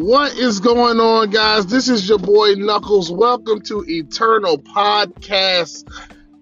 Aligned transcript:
What 0.00 0.38
is 0.38 0.60
going 0.60 1.00
on, 1.00 1.30
guys? 1.30 1.66
This 1.66 1.88
is 1.88 2.08
your 2.08 2.20
boy 2.20 2.54
Knuckles. 2.54 3.10
Welcome 3.10 3.60
to 3.62 3.84
Eternal 3.88 4.56
Podcast. 4.56 5.92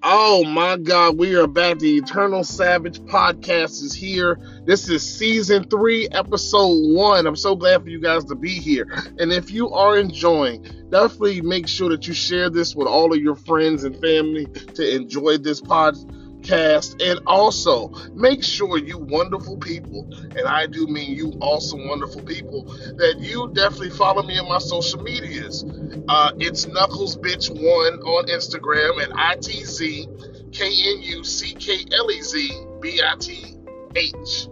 Oh 0.03 0.45
my 0.45 0.77
God, 0.77 1.17
we 1.17 1.37
are 1.37 1.47
back. 1.47 1.79
The 1.79 1.97
Eternal 1.97 2.45
Savage 2.45 3.01
Podcast 3.01 3.83
is 3.83 3.95
here. 3.95 4.39
This 4.67 4.91
is 4.91 5.03
season 5.03 5.65
three, 5.65 6.07
episode 6.13 6.95
one. 6.95 7.27
I'm 7.27 7.35
so 7.35 7.57
glad 7.57 7.83
for 7.83 7.89
you 7.89 7.99
guys 7.99 8.27
to 8.27 8.35
be 8.35 8.51
here. 8.51 8.89
And 9.19 9.33
if 9.33 9.51
you 9.51 9.71
are 9.71 9.97
enjoying, 9.97 10.63
definitely 10.91 11.41
make 11.41 11.67
sure 11.67 11.89
that 11.89 12.07
you 12.07 12.13
share 12.13 12.51
this 12.51 12.77
with 12.77 12.87
all 12.87 13.11
of 13.11 13.21
your 13.21 13.37
friends 13.37 13.85
and 13.85 13.99
family 14.03 14.45
to 14.75 14.95
enjoy 14.95 15.39
this 15.39 15.63
podcast 15.63 16.07
podcast. 16.47 17.01
And 17.03 17.21
also, 17.27 17.89
make 18.15 18.43
sure 18.43 18.79
you 18.79 18.99
wonderful 18.99 19.57
people, 19.59 20.09
and 20.13 20.47
I 20.47 20.67
do 20.67 20.87
mean 20.87 21.17
you 21.17 21.33
awesome, 21.41 21.87
wonderful 21.89 22.23
people, 22.23 22.65
that 22.65 23.17
you 23.19 23.51
definitely 23.55 23.91
follow 23.91 24.23
me 24.23 24.39
on 24.39 24.49
my 24.49 24.59
social 24.59 25.03
medias. 25.03 25.65
Uh, 26.09 26.33
it's 26.39 26.67
Knuckles 26.67 27.17
Bitch 27.17 27.51
One 27.51 28.01
on 28.01 28.27
Instagram 28.27 29.03
and 29.03 29.13
ITZ 29.13 30.53
K 30.53 30.65
N 30.65 31.03
U 31.03 31.25
C 31.25 31.55
K 31.55 31.85
L 31.93 32.11
E 32.11 32.23
Z 32.23 32.67
B 32.81 33.01
I 33.05 33.17
T 33.19 33.57
H. 33.95 34.49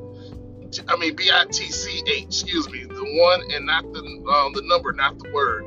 I 0.88 0.96
mean 0.96 1.14
B 1.14 1.30
I 1.32 1.44
T 1.50 1.70
C 1.70 2.02
H. 2.06 2.24
Excuse 2.24 2.68
me, 2.70 2.84
the 2.84 3.20
one 3.20 3.42
and 3.52 3.66
not 3.66 3.84
the 3.92 4.00
um, 4.00 4.52
the 4.54 4.62
number, 4.64 4.92
not 4.92 5.18
the 5.18 5.30
word. 5.32 5.64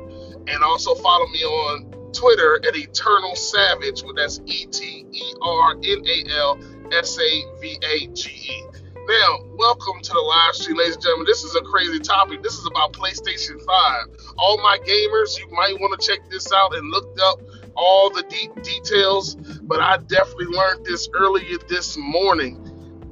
And 0.48 0.62
also 0.62 0.94
follow 0.96 1.26
me 1.28 1.40
on 1.44 1.97
Twitter 2.18 2.60
at 2.66 2.74
Eternal 2.74 3.36
Savage, 3.36 4.02
well, 4.02 4.12
that's 4.12 4.40
E 4.46 4.66
T 4.66 5.06
E 5.12 5.34
R 5.40 5.72
N 5.72 6.04
A 6.04 6.24
L 6.36 6.58
S 6.90 7.16
A 7.16 7.60
V 7.60 7.78
A 7.80 8.08
G 8.08 8.28
E. 8.30 8.64
Now, 9.08 9.38
welcome 9.54 10.02
to 10.02 10.12
the 10.12 10.18
live 10.18 10.54
stream, 10.56 10.78
ladies 10.78 10.94
and 10.94 11.02
gentlemen. 11.04 11.26
This 11.28 11.44
is 11.44 11.54
a 11.54 11.60
crazy 11.60 12.00
topic. 12.00 12.42
This 12.42 12.54
is 12.54 12.66
about 12.66 12.92
PlayStation 12.92 13.64
5. 13.64 14.06
All 14.36 14.58
my 14.58 14.78
gamers, 14.78 15.38
you 15.38 15.48
might 15.52 15.78
want 15.78 15.98
to 15.98 16.06
check 16.06 16.28
this 16.28 16.52
out 16.52 16.74
and 16.74 16.90
look 16.90 17.16
up 17.22 17.40
all 17.76 18.10
the 18.10 18.24
deep 18.24 18.62
details, 18.64 19.36
but 19.62 19.80
I 19.80 19.98
definitely 19.98 20.46
learned 20.46 20.84
this 20.84 21.08
earlier 21.14 21.56
this 21.68 21.96
morning. 21.96 22.58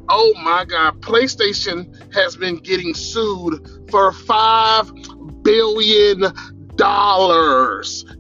Oh 0.08 0.34
my 0.42 0.64
God, 0.64 1.00
PlayStation 1.00 2.12
has 2.12 2.36
been 2.36 2.56
getting 2.56 2.92
sued 2.92 3.88
for 3.88 4.10
$5 4.10 5.42
billion. 5.44 6.20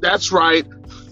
That's 0.00 0.32
right, 0.32 0.66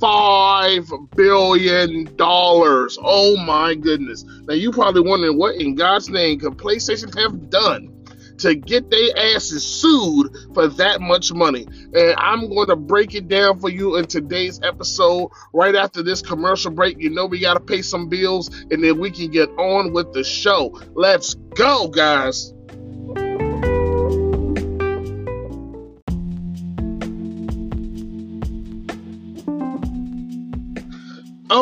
five 0.05 0.87
billion 1.17 2.15
dollars. 2.17 2.99
Oh 3.01 3.39
my 3.39 3.75
goodness! 3.75 4.23
Now 4.43 4.55
you 4.55 4.71
probably 4.71 5.01
wondering 5.01 5.39
what 5.39 5.55
in 5.55 5.75
God's 5.75 6.11
name 6.11 6.41
could 6.41 6.59
PlayStation 6.59 7.19
have 7.19 7.49
done 7.49 7.91
to 8.39 8.55
get 8.55 8.91
their 8.91 9.17
asses 9.17 9.65
sued 9.65 10.29
for 10.53 10.69
that 10.69 11.01
much 11.01 11.33
money. 11.33 11.67
And 11.95 12.15
I'm 12.19 12.49
going 12.49 12.69
to 12.69 12.77
break 12.77 13.15
it 13.15 13.29
down 13.29 13.61
for 13.61 13.71
you 13.71 13.97
in 13.97 14.07
today's 14.07 14.61
episode. 14.63 15.31
Right 15.53 15.75
after 15.75 16.03
this 16.03 16.21
commercial 16.21 16.71
break, 16.71 16.99
you 16.99 17.11
know 17.11 17.27
we 17.27 17.41
got 17.41 17.55
to 17.55 17.61
pay 17.61 17.81
some 17.81 18.09
bills, 18.09 18.49
and 18.71 18.85
then 18.85 18.99
we 18.99 19.11
can 19.11 19.31
get 19.31 19.49
on 19.57 19.93
with 19.93 20.13
the 20.13 20.25
show. 20.25 20.79
Let's 20.95 21.35
go, 21.35 21.89
guys. 21.89 22.54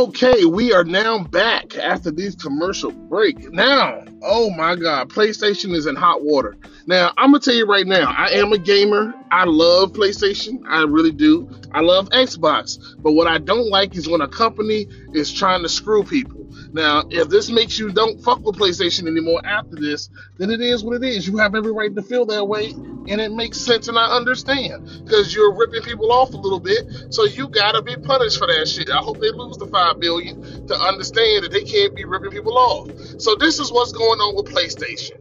Okay, 0.02 0.44
we 0.46 0.72
are 0.72 0.82
now 0.82 1.22
back 1.22 1.78
after 1.78 2.10
this 2.10 2.34
commercial 2.34 2.90
break. 2.90 3.52
Now, 3.52 4.02
oh 4.20 4.50
my 4.50 4.74
God, 4.74 5.10
PlayStation 5.10 5.72
is 5.76 5.86
in 5.86 5.94
hot 5.94 6.24
water. 6.24 6.56
Now, 6.88 7.12
I'm 7.16 7.30
gonna 7.30 7.38
tell 7.38 7.54
you 7.54 7.66
right 7.66 7.86
now, 7.86 8.10
I 8.10 8.30
am 8.30 8.52
a 8.52 8.58
gamer. 8.58 9.14
I 9.30 9.44
love 9.44 9.92
PlayStation. 9.92 10.60
I 10.66 10.82
really 10.82 11.12
do. 11.12 11.48
I 11.70 11.82
love 11.82 12.08
Xbox. 12.08 12.80
But 12.98 13.12
what 13.12 13.28
I 13.28 13.38
don't 13.38 13.68
like 13.68 13.94
is 13.94 14.08
when 14.08 14.22
a 14.22 14.26
company 14.26 14.88
is 15.12 15.32
trying 15.32 15.62
to 15.62 15.68
screw 15.68 16.02
people. 16.02 16.41
Now, 16.72 17.04
if 17.10 17.28
this 17.28 17.50
makes 17.50 17.78
you 17.78 17.90
don't 17.90 18.18
fuck 18.22 18.40
with 18.40 18.56
PlayStation 18.56 19.06
anymore 19.06 19.42
after 19.44 19.76
this, 19.76 20.08
then 20.38 20.50
it 20.50 20.62
is 20.62 20.82
what 20.82 20.96
it 20.96 21.04
is. 21.04 21.26
You 21.28 21.36
have 21.36 21.54
every 21.54 21.70
right 21.70 21.94
to 21.94 22.02
feel 22.02 22.24
that 22.26 22.46
way, 22.46 22.70
and 22.70 23.20
it 23.20 23.30
makes 23.30 23.58
sense, 23.58 23.88
and 23.88 23.98
I 23.98 24.16
understand 24.16 24.88
because 25.04 25.34
you're 25.34 25.54
ripping 25.54 25.82
people 25.82 26.10
off 26.10 26.32
a 26.32 26.36
little 26.36 26.60
bit, 26.60 26.86
so 27.10 27.24
you 27.24 27.48
gotta 27.48 27.82
be 27.82 27.96
punished 27.96 28.38
for 28.38 28.46
that 28.46 28.66
shit. 28.66 28.88
I 28.88 28.98
hope 28.98 29.20
they 29.20 29.30
lose 29.30 29.58
the 29.58 29.66
five 29.66 30.00
billion 30.00 30.66
to 30.66 30.74
understand 30.74 31.44
that 31.44 31.52
they 31.52 31.64
can't 31.64 31.94
be 31.94 32.06
ripping 32.06 32.30
people 32.30 32.56
off. 32.56 32.90
So 33.20 33.34
this 33.34 33.58
is 33.58 33.70
what's 33.70 33.92
going 33.92 34.20
on 34.20 34.34
with 34.34 34.46
PlayStation. 34.46 35.18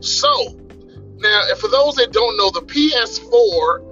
So 0.00 0.56
now, 1.16 1.42
for 1.56 1.68
those 1.68 1.96
that 1.96 2.12
don't 2.12 2.36
know, 2.36 2.50
the 2.50 2.62
PS4 2.62 3.88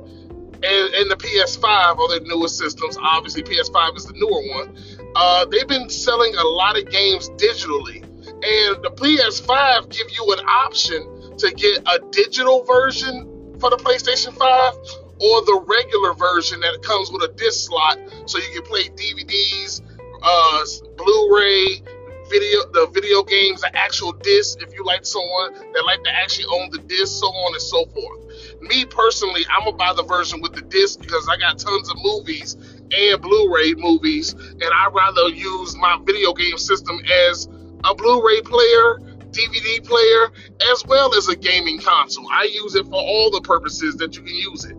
and, 0.63 0.95
and 0.95 1.11
the 1.11 1.17
PS5 1.17 1.99
are 1.99 2.19
the 2.19 2.25
newest 2.25 2.57
systems. 2.57 2.97
Obviously, 3.01 3.43
PS5 3.43 3.97
is 3.97 4.07
the 4.07 4.15
newer 4.15 4.43
one 4.57 4.77
uh, 5.17 5.47
they've 5.47 5.67
been 5.67 5.89
selling 5.89 6.35
a 6.37 6.45
lot 6.45 6.79
of 6.79 6.91
games 6.91 7.31
digitally, 7.31 8.03
and 8.27 8.85
the 8.85 8.91
PS5 8.97 9.89
give 9.89 10.07
you 10.11 10.31
an 10.33 10.41
option 10.47 11.37
to 11.39 11.51
get 11.53 11.79
a 11.89 12.01
digital 12.11 12.65
version 12.65 13.57
for 13.59 13.71
the 13.71 13.77
PlayStation 13.77 14.37
5 14.37 14.75
or 15.19 15.41
the 15.47 15.65
regular 15.67 16.13
version 16.13 16.61
that 16.61 16.83
comes 16.83 17.11
with 17.11 17.23
a 17.23 17.33
disc 17.33 17.67
slot, 17.67 17.99
so 18.27 18.37
you 18.37 18.51
can 18.53 18.63
play 18.63 18.91
DVDs, 18.91 19.81
uh, 20.23 20.65
Blu-ray, 20.99 21.83
video, 22.29 22.61
the 22.73 22.87
video 22.93 23.23
games, 23.23 23.63
the 23.63 23.75
actual 23.75 24.13
disc. 24.13 24.61
If 24.61 24.75
you 24.75 24.85
like 24.85 25.07
someone 25.07 25.55
that 25.73 25.85
like 25.87 26.05
to 26.05 26.11
actually 26.11 26.47
own 26.53 26.71
the 26.71 26.79
disc, 26.79 27.21
so 27.21 27.29
on 27.29 27.55
and 27.55 27.63
so 27.63 27.87
forth. 27.87 28.61
Me 28.61 28.85
personally, 28.85 29.47
I'm 29.51 29.65
gonna 29.65 29.77
buy 29.77 29.95
the 29.95 30.03
version 30.03 30.43
with 30.43 30.53
the 30.53 30.63
disc 30.63 31.01
because 31.01 31.27
I 31.27 31.39
got 31.39 31.59
tons 31.59 31.89
of 31.89 31.97
movies 32.03 32.57
and 32.93 33.21
Blu-ray 33.21 33.75
movies, 33.75 34.33
and 34.33 34.65
I'd 34.65 34.93
rather 34.93 35.29
use 35.29 35.77
my 35.77 35.99
video 36.05 36.33
game 36.33 36.59
system 36.59 37.01
as 37.29 37.49
a 37.85 37.95
Blu-ray 37.95 38.41
player, 38.43 38.99
DVD 39.31 39.85
player, 39.85 40.33
as 40.73 40.85
well 40.87 41.15
as 41.15 41.29
a 41.29 41.37
gaming 41.37 41.79
console. 41.81 42.27
I 42.31 42.45
use 42.45 42.75
it 42.75 42.87
for 42.87 42.95
all 42.95 43.31
the 43.31 43.43
purposes 43.43 43.97
that 43.97 44.17
you 44.17 44.23
can 44.23 44.35
use 44.35 44.65
it. 44.65 44.77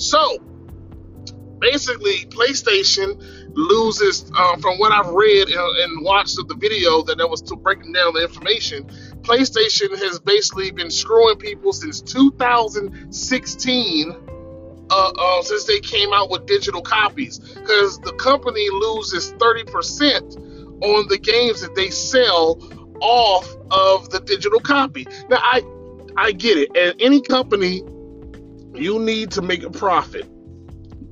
So, 0.00 0.38
basically, 1.58 2.26
PlayStation 2.26 3.18
loses, 3.54 4.30
um, 4.36 4.60
from 4.60 4.78
what 4.78 4.92
I've 4.92 5.08
read 5.08 5.48
and, 5.48 5.78
and 5.78 6.04
watched 6.04 6.38
of 6.38 6.48
the 6.48 6.56
video 6.56 7.02
that 7.02 7.20
I 7.20 7.24
was 7.24 7.40
to 7.42 7.56
breaking 7.56 7.92
down 7.92 8.14
the 8.14 8.24
information, 8.24 8.84
PlayStation 9.22 9.96
has 9.98 10.18
basically 10.18 10.70
been 10.70 10.90
screwing 10.90 11.38
people 11.38 11.72
since 11.72 12.00
2016 12.02 14.16
uh, 14.90 15.12
uh, 15.18 15.42
since 15.42 15.64
they 15.64 15.80
came 15.80 16.12
out 16.12 16.30
with 16.30 16.46
digital 16.46 16.82
copies 16.82 17.38
because 17.38 17.98
the 18.00 18.12
company 18.14 18.68
loses 18.70 19.32
30% 19.34 20.82
on 20.82 21.08
the 21.08 21.18
games 21.18 21.60
that 21.60 21.74
they 21.74 21.90
sell 21.90 22.60
off 23.00 23.56
of 23.70 24.10
the 24.10 24.20
digital 24.20 24.60
copy. 24.60 25.06
Now 25.28 25.38
I 25.40 25.62
I 26.16 26.32
get 26.32 26.58
it. 26.58 26.70
And 26.76 27.00
any 27.00 27.20
company 27.20 27.82
you 28.74 28.98
need 28.98 29.30
to 29.32 29.42
make 29.42 29.62
a 29.62 29.70
profit. 29.70 30.28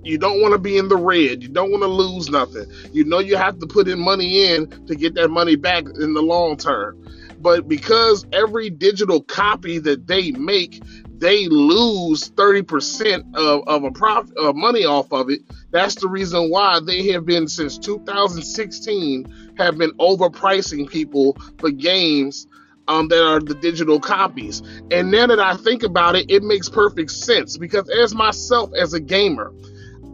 You 0.04 0.18
don't 0.18 0.42
want 0.42 0.52
to 0.52 0.58
be 0.58 0.78
in 0.78 0.88
the 0.88 0.96
red. 0.96 1.42
You 1.42 1.48
don't 1.48 1.70
want 1.70 1.82
to 1.82 1.88
lose 1.88 2.28
nothing. 2.28 2.66
You 2.92 3.04
know 3.04 3.20
you 3.20 3.36
have 3.36 3.58
to 3.60 3.66
put 3.66 3.86
in 3.86 4.00
money 4.00 4.50
in 4.50 4.68
to 4.86 4.96
get 4.96 5.14
that 5.14 5.28
money 5.28 5.54
back 5.54 5.84
in 5.84 6.14
the 6.14 6.22
long 6.22 6.56
term. 6.56 6.98
But 7.38 7.68
because 7.68 8.26
every 8.32 8.70
digital 8.70 9.22
copy 9.22 9.78
that 9.78 10.06
they 10.06 10.32
make, 10.32 10.82
they 11.22 11.46
lose 11.46 12.30
30% 12.30 13.36
of, 13.36 13.62
of 13.68 13.84
a 13.84 13.92
profit 13.92 14.36
of 14.36 14.56
money 14.56 14.84
off 14.84 15.12
of 15.12 15.30
it. 15.30 15.40
That's 15.70 15.94
the 15.94 16.08
reason 16.08 16.50
why 16.50 16.80
they 16.84 17.06
have 17.12 17.24
been 17.24 17.46
since 17.46 17.78
2016 17.78 19.54
have 19.56 19.78
been 19.78 19.92
overpricing 19.92 20.90
people 20.90 21.36
for 21.58 21.70
games 21.70 22.48
um, 22.88 23.06
that 23.06 23.24
are 23.24 23.38
the 23.38 23.54
digital 23.54 24.00
copies. 24.00 24.62
And 24.90 25.12
now 25.12 25.28
that 25.28 25.38
I 25.38 25.56
think 25.56 25.84
about 25.84 26.16
it, 26.16 26.28
it 26.28 26.42
makes 26.42 26.68
perfect 26.68 27.12
sense 27.12 27.56
because 27.56 27.88
as 27.88 28.12
myself 28.12 28.70
as 28.76 28.92
a 28.92 29.00
gamer, 29.00 29.52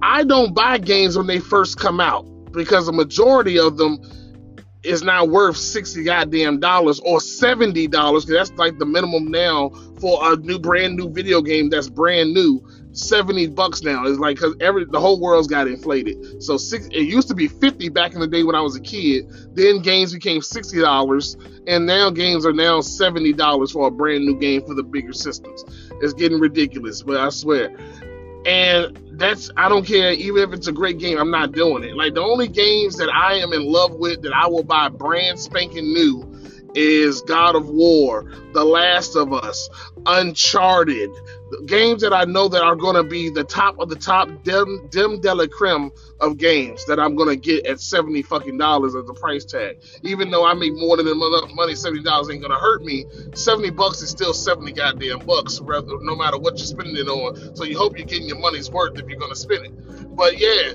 I 0.03 0.25
don't 0.25 0.55
buy 0.55 0.77
games 0.77 1.17
when 1.17 1.27
they 1.27 1.39
first 1.39 1.79
come 1.79 2.01
out 2.01 2.27
because 2.53 2.85
the 2.85 2.93
majority 2.93 3.59
of 3.59 3.79
them 3.79 3.99
is 4.83 5.03
now 5.03 5.25
worth 5.25 5.57
60 5.57 6.05
goddamn 6.05 6.61
dollars 6.61 7.01
or 7.01 7.21
70 7.21 7.89
dollars 7.89 8.27
that's 8.27 8.53
like 8.53 8.79
the 8.79 8.87
minimum 8.87 9.29
now 9.29 9.71
for 10.01 10.33
a 10.33 10.37
new 10.37 10.59
brand 10.59 10.97
new 10.97 11.11
video 11.11 11.41
game 11.43 11.69
that's 11.69 11.89
brand 11.89 12.33
new 12.33 12.63
70 12.93 13.49
bucks 13.49 13.83
now. 13.83 14.07
It's 14.07 14.19
like 14.19 14.37
because 14.37 14.57
every 14.61 14.85
the 14.85 15.01
whole 15.01 15.21
world's 15.21 15.47
got 15.47 15.69
inflated. 15.69 16.43
So 16.43 16.57
six 16.57 16.87
it 16.87 17.03
used 17.03 17.29
to 17.29 17.35
be 17.35 17.49
50 17.49 17.89
back 17.91 18.15
in 18.15 18.21
the 18.21 18.27
day 18.27 18.43
when 18.43 18.55
i 18.55 18.61
was 18.61 18.77
a 18.77 18.81
kid. 18.81 19.27
Then 19.55 19.81
games 19.81 20.13
became 20.13 20.43
60 20.43 20.81
dollars 20.81 21.37
and 21.67 21.87
now 21.87 22.11
games 22.11 22.45
are 22.45 22.53
now 22.53 22.81
70 22.81 23.33
dollars 23.35 23.73
for 23.73 23.89
a 23.89 23.91
brand 23.91 24.25
new 24.25 24.37
game 24.39 24.65
for 24.67 24.75
the 24.75 24.83
bigger 24.83 25.13
systems. 25.13 25.65
It's 26.03 26.13
getting 26.13 26.41
ridiculous 26.41 27.03
but 27.03 27.17
i 27.19 27.29
swear. 27.29 27.77
And 28.47 28.99
that's 29.13 29.51
I 29.57 29.69
don't 29.69 29.85
care 29.85 30.13
even 30.13 30.43
if 30.43 30.53
it's 30.53 30.69
a 30.69 30.73
great 30.73 30.99
game, 30.99 31.19
I'm 31.19 31.31
not 31.31 31.53
doing 31.53 31.85
it. 31.85 31.97
Like 31.97 32.15
the 32.15 32.23
only 32.23 32.49
games 32.49 32.97
that 32.97 33.11
I 33.11 33.35
am 33.35 33.53
in 33.53 33.65
love 33.65 33.95
with 33.95 34.23
that 34.23 34.33
I 34.33 34.47
will 34.47 34.65
buy 34.65 34.89
brand 34.89 35.39
spanking 35.39 35.93
new 35.93 36.38
is 36.75 37.23
God 37.23 37.57
of 37.57 37.69
War, 37.69 38.25
The 38.53 38.65
Last 38.65 39.17
of 39.17 39.33
Us, 39.33 39.69
Uncharted, 40.07 41.11
games 41.67 42.03
that 42.03 42.13
I 42.13 42.25
know 42.25 42.49
that 42.49 42.63
are 42.63 42.77
going 42.77 42.97
to 42.97 43.03
be 43.03 43.31
the 43.31 43.45
top 43.45 43.79
of 43.79 43.89
the 43.89 43.97
top 43.97 44.29
dim 44.45 44.87
dim 44.91 45.21
de 45.21 45.35
la 45.35 45.47
creme 45.47 45.91
of 46.21 46.37
games 46.37 46.85
that 46.87 47.01
I'm 47.01 47.15
going 47.15 47.29
to 47.29 47.37
get 47.37 47.67
at 47.67 47.81
70 47.81 48.23
fucking 48.23 48.59
dollars 48.59 48.95
as 48.95 49.07
the 49.07 49.15
price 49.15 49.45
tag. 49.45 49.79
Even 50.03 50.31
though 50.31 50.45
I 50.45 50.55
make 50.55 50.75
more 50.75 50.97
than 50.97 51.09
enough 51.09 51.53
money, 51.55 51.75
70 51.75 52.03
dollars 52.03 52.31
ain't 52.31 52.41
going 52.41 52.53
to 52.53 52.59
hurt 52.59 52.83
me. 52.83 53.07
70 53.35 53.71
bucks 53.71 54.03
is 54.03 54.11
still 54.11 54.35
70 54.35 54.73
goddamn 54.73 55.21
bucks, 55.21 55.61
no 55.61 56.17
matter 56.17 56.39
what 56.39 56.59
you're 56.59 56.67
spending 56.67 56.97
it 56.97 57.09
on. 57.09 57.57
So 57.57 57.65
you 57.65 57.79
hope 57.79 57.97
you're 57.99 58.07
getting 58.07 58.29
your 58.29 58.39
money's 58.39 58.71
worth 58.71 58.99
if 58.99 59.09
you're 59.09 59.19
going 59.19 59.33
to 59.33 59.39
spend 59.39 59.67
it. 59.67 60.17
But 60.17 60.39
yeah, 60.39 60.75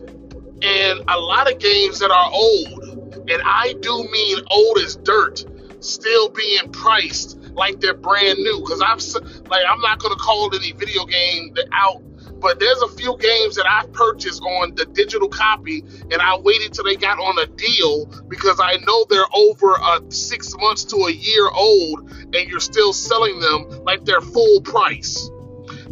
and 0.64 1.04
a 1.08 1.20
lot 1.20 1.52
of 1.52 1.60
games 1.60 2.00
that 2.00 2.10
are 2.10 2.32
old, 2.32 3.30
and 3.30 3.42
I 3.44 3.74
do 3.82 4.08
mean 4.12 4.38
old 4.50 4.78
as 4.80 4.96
dirt, 4.96 5.46
still 5.84 6.30
being 6.30 6.72
priced 6.72 7.38
like 7.54 7.80
they're 7.80 7.94
brand 7.94 8.40
new. 8.40 8.60
Because 8.60 8.82
I've 8.82 9.02
like 9.48 9.64
I'm 9.70 9.82
not 9.82 10.00
gonna 10.00 10.16
call 10.16 10.54
any 10.54 10.72
video 10.72 11.06
game 11.06 11.56
out, 11.74 12.02
but 12.40 12.60
there's 12.60 12.82
a 12.82 12.90
few 12.90 13.18
games 13.18 13.56
that 13.56 13.66
I've 13.70 13.92
purchased 13.94 14.42
on 14.42 14.76
the 14.76 14.86
digital 14.86 15.30
copy, 15.30 15.84
and 16.12 16.16
I 16.22 16.38
waited 16.38 16.74
till 16.74 16.84
they 16.84 16.96
got 16.96 17.20
on 17.20 17.40
a 17.40 17.48
deal 17.48 18.06
because 18.28 18.60
I 18.62 18.78
know 18.86 19.06
they're 19.10 19.24
over 19.34 19.80
uh, 19.80 20.02
six 20.10 20.56
months 20.58 20.84
to 20.86 20.98
a 20.98 21.12
year 21.12 21.50
old, 21.50 22.12
and 22.12 22.50
you're 22.50 22.60
still 22.60 22.94
selling 22.94 23.40
them 23.40 23.84
like 23.84 24.06
they're 24.06 24.22
full 24.22 24.62
price. 24.62 25.30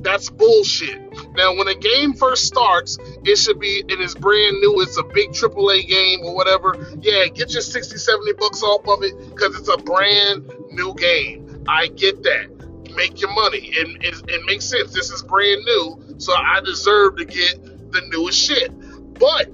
That's 0.01 0.29
bullshit. 0.29 0.99
Now, 1.35 1.55
when 1.55 1.67
a 1.67 1.75
game 1.75 2.13
first 2.13 2.45
starts, 2.45 2.97
it 3.23 3.37
should 3.37 3.59
be, 3.59 3.83
it's 3.87 4.15
brand 4.15 4.59
new, 4.59 4.81
it's 4.81 4.97
a 4.97 5.03
big 5.03 5.29
AAA 5.29 5.87
game 5.87 6.21
or 6.23 6.35
whatever. 6.35 6.75
Yeah, 7.01 7.27
get 7.27 7.53
your 7.53 7.61
60, 7.61 7.97
70 7.97 8.33
bucks 8.33 8.63
off 8.63 8.87
of 8.87 9.03
it 9.03 9.17
because 9.29 9.55
it's 9.57 9.69
a 9.69 9.77
brand 9.77 10.51
new 10.71 10.93
game. 10.95 11.63
I 11.67 11.87
get 11.87 12.23
that. 12.23 12.49
Make 12.95 13.21
your 13.21 13.31
money. 13.33 13.73
And 13.79 14.03
it, 14.03 14.23
it, 14.27 14.45
makes 14.45 14.65
sense. 14.65 14.91
This 14.91 15.11
is 15.11 15.21
brand 15.21 15.61
new, 15.65 16.15
so 16.17 16.33
I 16.33 16.61
deserve 16.61 17.17
to 17.17 17.25
get 17.25 17.91
the 17.91 18.01
newest 18.09 18.39
shit. 18.39 18.71
But, 19.19 19.51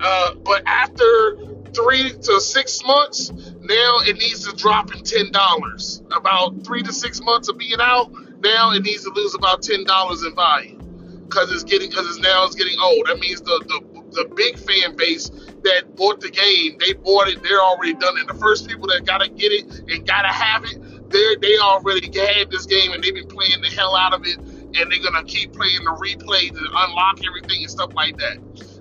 uh, 0.00 0.34
but 0.34 0.62
after 0.66 1.38
three 1.72 2.10
to 2.10 2.40
six 2.40 2.82
months, 2.84 3.30
now 3.60 4.00
it 4.00 4.18
needs 4.18 4.48
to 4.48 4.56
drop 4.56 4.94
in 4.94 5.04
ten 5.04 5.30
dollars. 5.30 6.02
About 6.14 6.64
three 6.64 6.82
to 6.82 6.92
six 6.92 7.20
months 7.20 7.48
of 7.48 7.58
being 7.58 7.80
out, 7.80 8.10
now 8.46 8.72
it 8.72 8.82
needs 8.82 9.04
to 9.04 9.10
lose 9.10 9.34
about 9.34 9.62
ten 9.62 9.84
dollars 9.84 10.22
in 10.22 10.34
value 10.34 10.78
because 11.28 11.52
it's 11.52 11.64
getting 11.64 11.90
because 11.90 12.06
it's 12.06 12.20
now 12.20 12.44
it's 12.44 12.54
getting 12.54 12.78
old. 12.80 13.06
That 13.06 13.18
means 13.18 13.40
the, 13.40 13.64
the 13.66 13.96
the 14.12 14.32
big 14.34 14.58
fan 14.58 14.96
base 14.96 15.28
that 15.62 15.96
bought 15.96 16.20
the 16.20 16.30
game, 16.30 16.78
they 16.78 16.94
bought 16.94 17.28
it, 17.28 17.42
they're 17.42 17.60
already 17.60 17.94
done 17.94 18.16
it. 18.18 18.26
The 18.26 18.34
first 18.34 18.68
people 18.68 18.86
that 18.88 19.04
gotta 19.04 19.28
get 19.28 19.52
it 19.52 19.66
and 19.90 20.06
gotta 20.06 20.28
have 20.32 20.64
it, 20.64 21.10
they 21.10 21.36
they 21.40 21.58
already 21.58 22.06
had 22.18 22.50
this 22.50 22.66
game 22.66 22.92
and 22.92 23.02
they've 23.02 23.14
been 23.14 23.28
playing 23.28 23.60
the 23.62 23.68
hell 23.68 23.96
out 23.96 24.14
of 24.14 24.26
it, 24.26 24.38
and 24.38 24.74
they're 24.74 25.02
gonna 25.02 25.24
keep 25.24 25.52
playing 25.52 25.84
the 25.84 25.92
replay 26.00 26.50
to 26.50 26.64
unlock 26.86 27.20
everything 27.26 27.62
and 27.62 27.70
stuff 27.70 27.92
like 27.94 28.16
that. 28.18 28.38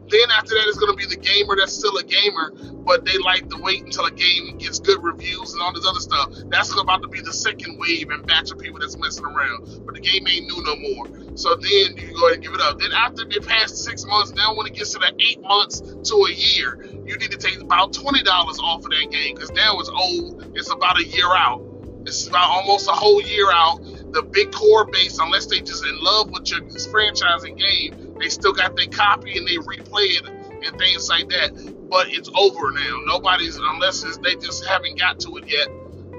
Then 0.10 0.32
after 0.32 0.56
that, 0.56 0.66
it's 0.68 0.78
going 0.78 0.92
to 0.92 0.98
be 0.98 1.08
the 1.08 1.20
gamer 1.22 1.56
that's 1.58 1.74
still 1.74 1.98
a 1.98 2.04
gamer, 2.04 2.52
but 2.86 3.06
they 3.06 3.18
like 3.20 3.50
to 3.50 3.58
wait 3.62 3.84
until 3.84 4.06
a 4.06 4.12
game 4.12 4.58
gets 4.58 4.80
good 4.80 5.04
reviews 5.04 5.54
and 5.54 5.62
all 5.62 5.74
this 5.74 5.86
other 5.88 6.00
stuff. 6.00 6.32
That's 6.50 6.72
about 6.80 7.02
to 7.04 7.08
be 7.08 7.22
the 7.22 7.34
second 7.34 7.80
wave 7.80 8.10
and 8.12 8.26
batch 8.28 8.52
of 8.52 8.60
people 8.60 8.80
that's 8.80 8.98
messing 8.98 9.26
around. 9.26 9.86
But 9.86 9.96
the 9.96 10.02
game 10.02 10.28
ain't 10.28 10.48
new 10.48 10.64
no 10.64 10.76
more. 10.78 11.38
So 11.38 11.56
then 11.56 11.98
you 11.98 12.14
go 12.16 12.28
ahead 12.28 12.36
and 12.36 12.44
give 12.44 12.54
it 12.54 12.62
up. 12.62 12.80
Then 12.80 12.92
after 12.94 13.24
it 13.24 13.48
past 13.48 13.78
six 13.78 14.06
months, 14.06 14.32
now 14.34 14.56
when 14.56 14.68
it 14.68 14.74
gets 14.74 14.92
to 14.94 15.00
the 15.00 15.14
eight 15.20 15.42
months 15.42 15.82
to 15.82 16.16
a 16.30 16.32
year, 16.32 16.80
you 17.06 17.18
need 17.18 17.32
to 17.32 17.38
take 17.38 17.62
about 17.62 17.94
twenty 17.94 18.24
dollars 18.24 18.60
off 18.60 18.86
of 18.86 18.92
that 18.92 19.10
game 19.12 19.36
because 19.36 19.52
now 19.52 19.80
it's 19.80 19.90
old. 19.90 20.52
It's 20.56 20.72
about 20.72 21.00
a 21.00 21.06
year 21.06 21.30
out. 21.36 21.64
It's 22.06 22.28
about 22.28 22.50
almost 22.50 22.88
a 22.88 22.94
whole 22.94 23.22
year 23.22 23.52
out. 23.52 23.80
The 24.14 24.24
big 24.24 24.52
core 24.52 24.86
base, 24.86 25.20
unless 25.20 25.48
they 25.48 25.60
just 25.60 25.84
in 25.86 25.98
love 26.02 26.30
with 26.32 26.50
your 26.52 26.62
franchise 26.92 27.44
and 27.44 27.58
game, 27.58 28.05
they 28.20 28.30
still 28.30 28.54
got 28.54 28.76
their 28.76 28.88
copy 28.88 29.38
and 29.38 29.48
they 29.48 29.56
replay 29.58 30.18
it 30.18 30.26
and 30.28 30.78
things 30.80 31.10
like 31.10 31.30
that. 31.30 31.52
But 31.90 32.08
it's 32.10 32.30
over 32.36 32.72
now. 32.72 33.02
Nobody's 33.06 33.58
unless 33.58 34.02
they 34.18 34.36
just 34.36 34.66
haven't 34.66 35.00
got 35.00 35.20
to 35.22 35.38
it 35.38 35.46
yet. 35.48 35.68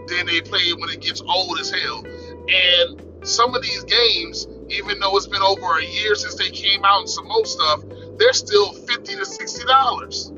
Then 0.08 0.26
they 0.26 0.40
play 0.40 0.60
it 0.60 0.78
when 0.78 0.90
it 0.90 1.00
gets 1.00 1.20
old 1.22 1.58
as 1.58 1.70
hell. 1.70 2.04
And 2.04 3.26
some 3.26 3.54
of 3.54 3.62
these 3.62 3.84
games, 3.84 4.46
even 4.69 5.00
though 5.00 5.16
it's 5.16 5.26
been 5.26 5.43
over 5.43 5.78
a 5.78 5.84
year 5.84 6.14
since 6.14 6.37
they 6.37 6.50
came 6.50 6.84
out 6.84 7.00
and 7.00 7.10
some 7.10 7.26
more 7.26 7.44
stuff, 7.44 7.82
they're 8.19 8.32
still 8.32 8.72
fifty 8.72 9.16
to 9.16 9.26
sixty 9.26 9.64
dollars. 9.64 10.32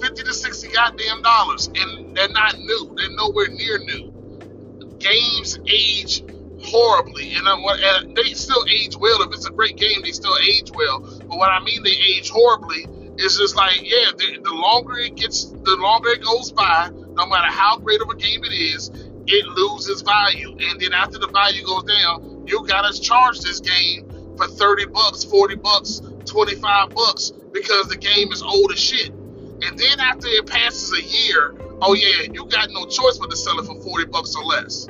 50 0.00 0.24
to 0.24 0.34
60 0.34 0.68
goddamn 0.68 1.22
dollars 1.22 1.68
and 1.74 2.14
they're 2.14 2.28
not 2.28 2.58
new 2.58 2.94
they're 2.96 3.16
nowhere 3.16 3.48
near 3.48 3.78
new 3.78 4.12
games 4.98 5.58
age 5.66 6.22
horribly, 6.66 7.34
and, 7.34 7.48
I'm, 7.48 7.62
and 7.64 8.16
they 8.16 8.34
still 8.34 8.64
age 8.68 8.96
well. 8.96 9.22
If 9.22 9.32
it's 9.32 9.46
a 9.46 9.50
great 9.50 9.76
game, 9.76 10.02
they 10.02 10.12
still 10.12 10.36
age 10.38 10.70
well. 10.72 11.00
But 11.00 11.38
what 11.38 11.50
I 11.50 11.60
mean, 11.60 11.82
they 11.82 11.90
age 11.90 12.30
horribly. 12.30 12.86
It's 13.18 13.38
just 13.38 13.56
like, 13.56 13.80
yeah, 13.82 14.10
the, 14.16 14.40
the 14.42 14.52
longer 14.52 14.98
it 14.98 15.14
gets, 15.14 15.44
the 15.44 15.76
longer 15.76 16.10
it 16.10 16.22
goes 16.22 16.52
by, 16.52 16.90
no 16.92 17.26
matter 17.26 17.50
how 17.50 17.78
great 17.78 18.02
of 18.02 18.10
a 18.10 18.16
game 18.16 18.44
it 18.44 18.52
is, 18.52 18.90
it 19.26 19.46
loses 19.46 20.02
value. 20.02 20.50
And 20.60 20.80
then 20.80 20.92
after 20.92 21.18
the 21.18 21.28
value 21.28 21.64
goes 21.64 21.84
down, 21.84 22.44
you 22.46 22.64
gotta 22.66 22.98
charge 23.00 23.40
this 23.40 23.60
game 23.60 24.34
for 24.36 24.46
30 24.46 24.86
bucks, 24.86 25.24
40 25.24 25.56
bucks, 25.56 26.02
25 26.26 26.90
bucks 26.90 27.30
because 27.52 27.88
the 27.88 27.96
game 27.96 28.32
is 28.32 28.42
old 28.42 28.70
as 28.72 28.78
shit. 28.78 29.10
And 29.10 29.78
then 29.78 30.00
after 30.00 30.28
it 30.28 30.46
passes 30.46 30.92
a 30.92 31.02
year, 31.02 31.54
oh 31.80 31.94
yeah, 31.94 32.30
you 32.30 32.44
got 32.46 32.68
no 32.70 32.84
choice 32.84 33.16
but 33.16 33.30
to 33.30 33.36
sell 33.36 33.58
it 33.58 33.66
for 33.66 33.80
40 33.80 34.06
bucks 34.06 34.36
or 34.36 34.44
less 34.44 34.88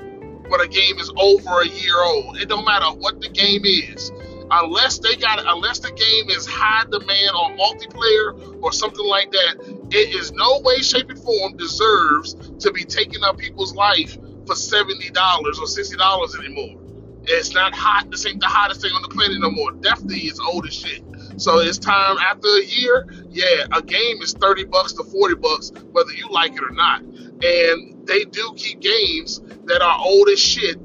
but 0.50 0.62
a 0.62 0.68
game 0.68 0.98
is 0.98 1.10
over 1.16 1.60
a 1.62 1.68
year 1.68 2.00
old. 2.02 2.38
It 2.38 2.48
don't 2.48 2.64
matter 2.64 2.86
what 2.86 3.20
the 3.20 3.28
game 3.28 3.62
is. 3.64 4.12
Unless 4.50 5.00
they 5.00 5.16
got 5.16 5.40
unless 5.44 5.80
the 5.80 5.90
game 5.90 6.30
is 6.30 6.46
high 6.46 6.84
demand 6.84 7.30
on 7.34 7.58
multiplayer 7.58 8.62
or 8.62 8.72
something 8.72 9.04
like 9.04 9.32
that, 9.32 9.56
it 9.90 10.14
is 10.14 10.30
no 10.32 10.60
way, 10.60 10.76
shape, 10.82 11.10
or 11.10 11.16
form 11.16 11.56
deserves 11.56 12.34
to 12.60 12.70
be 12.70 12.84
taking 12.84 13.24
up 13.24 13.38
people's 13.38 13.74
life 13.74 14.16
for 14.46 14.54
seventy 14.54 15.10
dollars 15.10 15.58
or 15.58 15.66
sixty 15.66 15.96
dollars 15.96 16.36
anymore. 16.36 16.80
It's 17.24 17.54
not 17.54 17.74
hot. 17.74 18.08
This 18.10 18.24
ain't 18.24 18.40
the 18.40 18.46
hottest 18.46 18.82
thing 18.82 18.92
on 18.92 19.02
the 19.02 19.08
planet 19.08 19.40
no 19.40 19.50
more. 19.50 19.72
Definitely, 19.72 20.18
it's 20.20 20.38
old 20.38 20.64
as 20.66 20.74
shit. 20.74 21.02
So 21.36 21.58
it's 21.58 21.78
time 21.78 22.16
after 22.18 22.48
a 22.48 22.64
year. 22.64 23.06
Yeah, 23.30 23.66
a 23.72 23.82
game 23.82 24.22
is 24.22 24.32
thirty 24.32 24.64
bucks 24.64 24.92
to 24.94 25.04
forty 25.04 25.34
bucks, 25.34 25.72
whether 25.92 26.12
you 26.12 26.28
like 26.30 26.52
it 26.54 26.62
or 26.62 26.70
not. 26.70 27.02
And 27.02 28.06
they 28.06 28.24
do 28.24 28.52
keep 28.56 28.80
games 28.80 29.40
that 29.64 29.82
are 29.82 29.98
old 29.98 30.28
as 30.28 30.40
shit 30.40 30.76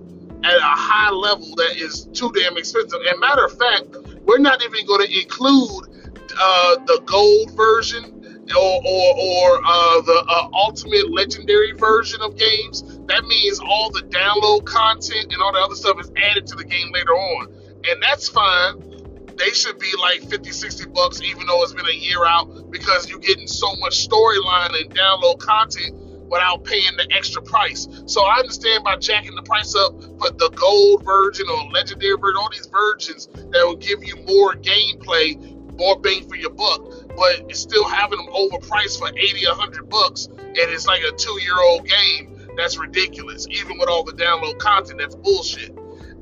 at 0.43 0.57
a 0.57 0.61
high 0.61 1.11
level 1.11 1.55
that 1.55 1.75
is 1.77 2.05
too 2.13 2.31
damn 2.33 2.57
expensive. 2.57 2.99
And 3.09 3.19
matter 3.19 3.45
of 3.45 3.57
fact, 3.57 3.95
we're 4.23 4.39
not 4.39 4.63
even 4.63 4.85
going 4.85 5.05
to 5.05 5.21
include 5.21 5.87
uh, 6.37 6.75
the 6.85 7.01
gold 7.05 7.55
version 7.55 8.17
or 8.57 8.81
or, 8.85 9.15
or 9.17 9.61
uh, 9.63 10.01
the 10.01 10.25
uh, 10.27 10.49
ultimate 10.53 11.11
legendary 11.11 11.71
version 11.73 12.21
of 12.21 12.37
games. 12.37 12.83
That 13.05 13.23
means 13.25 13.59
all 13.59 13.89
the 13.89 14.01
download 14.01 14.65
content 14.65 15.31
and 15.31 15.41
all 15.41 15.53
the 15.53 15.59
other 15.59 15.75
stuff 15.75 15.99
is 15.99 16.11
added 16.17 16.47
to 16.47 16.55
the 16.55 16.65
game 16.65 16.91
later 16.91 17.11
on, 17.11 17.47
and 17.87 18.01
that's 18.01 18.27
fine. 18.27 18.90
They 19.41 19.51
should 19.53 19.79
be 19.79 19.91
like 19.99 20.21
50, 20.21 20.51
60 20.51 20.89
bucks, 20.89 21.19
even 21.21 21.47
though 21.47 21.63
it's 21.63 21.73
been 21.73 21.87
a 21.87 21.91
year 21.91 22.23
out, 22.27 22.69
because 22.69 23.09
you're 23.09 23.17
getting 23.17 23.47
so 23.47 23.75
much 23.77 24.07
storyline 24.07 24.79
and 24.79 24.93
download 24.93 25.39
content 25.39 25.95
without 26.29 26.63
paying 26.63 26.95
the 26.95 27.07
extra 27.09 27.41
price. 27.41 27.87
So 28.05 28.23
I 28.23 28.37
understand 28.37 28.83
by 28.83 28.97
jacking 28.97 29.33
the 29.33 29.41
price 29.41 29.75
up 29.75 29.99
for 30.19 30.29
the 30.29 30.51
gold 30.55 31.03
version 31.03 31.47
or 31.49 31.71
legendary 31.71 32.17
version, 32.17 32.37
all 32.37 32.51
these 32.51 32.67
versions 32.67 33.29
that 33.33 33.65
will 33.65 33.77
give 33.77 34.03
you 34.03 34.15
more 34.27 34.53
gameplay, 34.53 35.35
more 35.75 35.99
bang 35.99 36.29
for 36.29 36.35
your 36.35 36.51
buck, 36.51 36.83
but 37.17 37.41
it's 37.49 37.59
still 37.59 37.87
having 37.87 38.19
them 38.19 38.27
overpriced 38.27 38.99
for 38.99 39.09
80, 39.09 39.47
100 39.47 39.89
bucks, 39.89 40.27
and 40.27 40.55
it's 40.55 40.85
like 40.85 41.01
a 41.01 41.11
two 41.13 41.41
year 41.41 41.59
old 41.59 41.87
game. 41.87 42.47
That's 42.57 42.77
ridiculous. 42.77 43.47
Even 43.49 43.79
with 43.79 43.89
all 43.89 44.03
the 44.03 44.13
download 44.13 44.59
content, 44.59 44.99
that's 44.99 45.15
bullshit. 45.15 45.75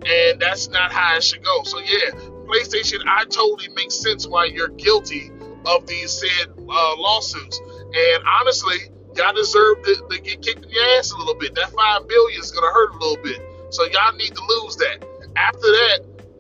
And 0.06 0.40
that's 0.40 0.70
not 0.70 0.94
how 0.94 1.18
it 1.18 1.24
should 1.24 1.44
go. 1.44 1.64
So, 1.64 1.80
yeah, 1.80 2.12
PlayStation, 2.50 3.06
I 3.06 3.26
totally 3.26 3.70
make 3.76 3.92
sense 3.92 4.28
why 4.28 4.46
you're 4.46 4.70
guilty 4.70 5.32
of 5.66 5.86
these 5.86 6.12
said 6.12 6.50
uh, 6.58 6.96
lawsuits. 6.98 7.60
And 7.60 8.24
honestly, 8.42 8.78
y'all 9.16 9.34
deserve 9.34 9.84
to, 9.84 9.96
to, 10.10 10.22
get 10.22 10.42
kicked 10.42 10.66
in 10.66 10.72
the 10.72 10.98
ass 10.98 11.12
a 11.12 11.18
little 11.18 11.36
bit. 11.36 11.54
That 11.56 11.70
five 11.72 12.08
billion 12.08 12.42
is 12.42 12.52
gonna 12.52 12.72
hurt 12.74 12.92
a 12.92 12.98
little 12.98 13.24
bit. 13.24 13.40
So 13.70 13.84
y'all 13.86 14.16
need 14.16 14.36
to 14.36 14.42
lose 14.42 14.76
that. 14.78 15.06
After 15.36 15.60
that, 15.60 16.00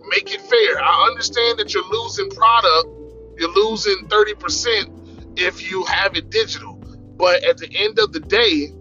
make 0.09 0.33
it 0.33 0.41
fair. 0.41 0.81
I 0.81 1.07
understand 1.11 1.59
that 1.59 1.73
you're 1.73 1.87
losing 1.89 2.29
product, 2.29 2.87
you're 3.37 3.53
losing 3.53 4.07
30% 4.07 5.39
if 5.39 5.69
you 5.69 5.83
have 5.85 6.15
it 6.15 6.29
digital. 6.29 6.75
But 7.17 7.43
at 7.43 7.57
the 7.57 7.69
end 7.75 7.99
of 7.99 8.13
the 8.13 8.19
day, 8.19 8.73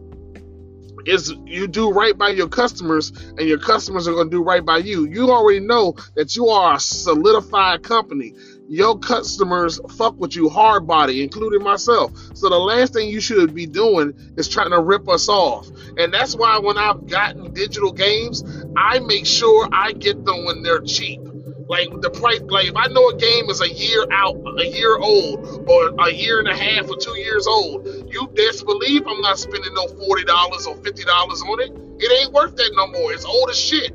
is 1.07 1.33
you 1.45 1.67
do 1.69 1.91
right 1.91 2.17
by 2.17 2.31
your 2.31 2.49
customers 2.49 3.11
and 3.11 3.41
your 3.49 3.59
customers 3.59 4.09
are 4.09 4.13
going 4.13 4.31
to 4.31 4.37
do 4.37 4.43
right 4.43 4.65
by 4.65 4.79
you. 4.79 5.07
You 5.07 5.31
already 5.31 5.61
know 5.61 5.95
that 6.17 6.37
you 6.37 6.49
are 6.49 6.77
a 6.77 6.81
solidified 6.81 7.83
company. 7.83 8.35
your 8.69 8.99
customers 8.99 9.81
fuck 9.97 10.19
with 10.19 10.37
you 10.37 10.49
hard 10.49 10.87
body, 10.87 11.23
including 11.23 11.63
myself. 11.63 12.13
So 12.35 12.49
the 12.49 12.59
last 12.59 12.93
thing 12.93 13.09
you 13.09 13.21
should 13.21 13.55
be 13.55 13.67
doing 13.67 14.15
is 14.37 14.49
trying 14.49 14.71
to 14.71 14.81
rip 14.81 15.09
us 15.09 15.29
off. 15.29 15.67
And 15.97 16.13
that's 16.13 16.37
why 16.37 16.59
when 16.59 16.77
I've 16.79 17.07
gotten 17.07 17.53
digital 17.55 17.93
games, 17.93 18.45
I 18.77 18.99
make 19.01 19.27
sure 19.27 19.69
I 19.73 19.93
get 19.93 20.25
them 20.25 20.45
when 20.45 20.63
they're 20.63 20.83
cheap. 20.83 21.21
Like 21.69 21.89
the 22.01 22.09
price, 22.09 22.41
like 22.49 22.69
if 22.69 22.77
I 22.77 22.87
know 22.89 23.11
a 23.11 23.17
game 23.17 23.51
is 23.51 23.61
a 23.61 23.69
year 23.69 24.07
out, 24.11 24.37
a 24.59 24.67
year 24.67 24.97
old, 24.97 25.69
or 25.69 25.93
a 26.01 26.11
year 26.11 26.39
and 26.39 26.49
a 26.49 26.57
half 26.57 26.89
or 26.89 26.97
two 26.97 27.17
years 27.19 27.47
old, 27.47 27.87
you 28.09 28.27
best 28.29 28.65
believe 28.65 29.07
I'm 29.07 29.21
not 29.21 29.39
spending 29.39 29.75
no 29.75 29.87
forty 29.87 30.25
dollars 30.25 30.67
or 30.67 30.77
fifty 30.77 31.05
dollars 31.05 31.43
on 31.43 31.61
it. 31.61 31.71
It 32.03 32.23
ain't 32.23 32.33
worth 32.33 32.57
that 32.57 32.73
no 32.75 32.87
more. 32.87 33.13
It's 33.13 33.27
old 33.27 33.51
as 33.51 33.59
shit. 33.59 33.93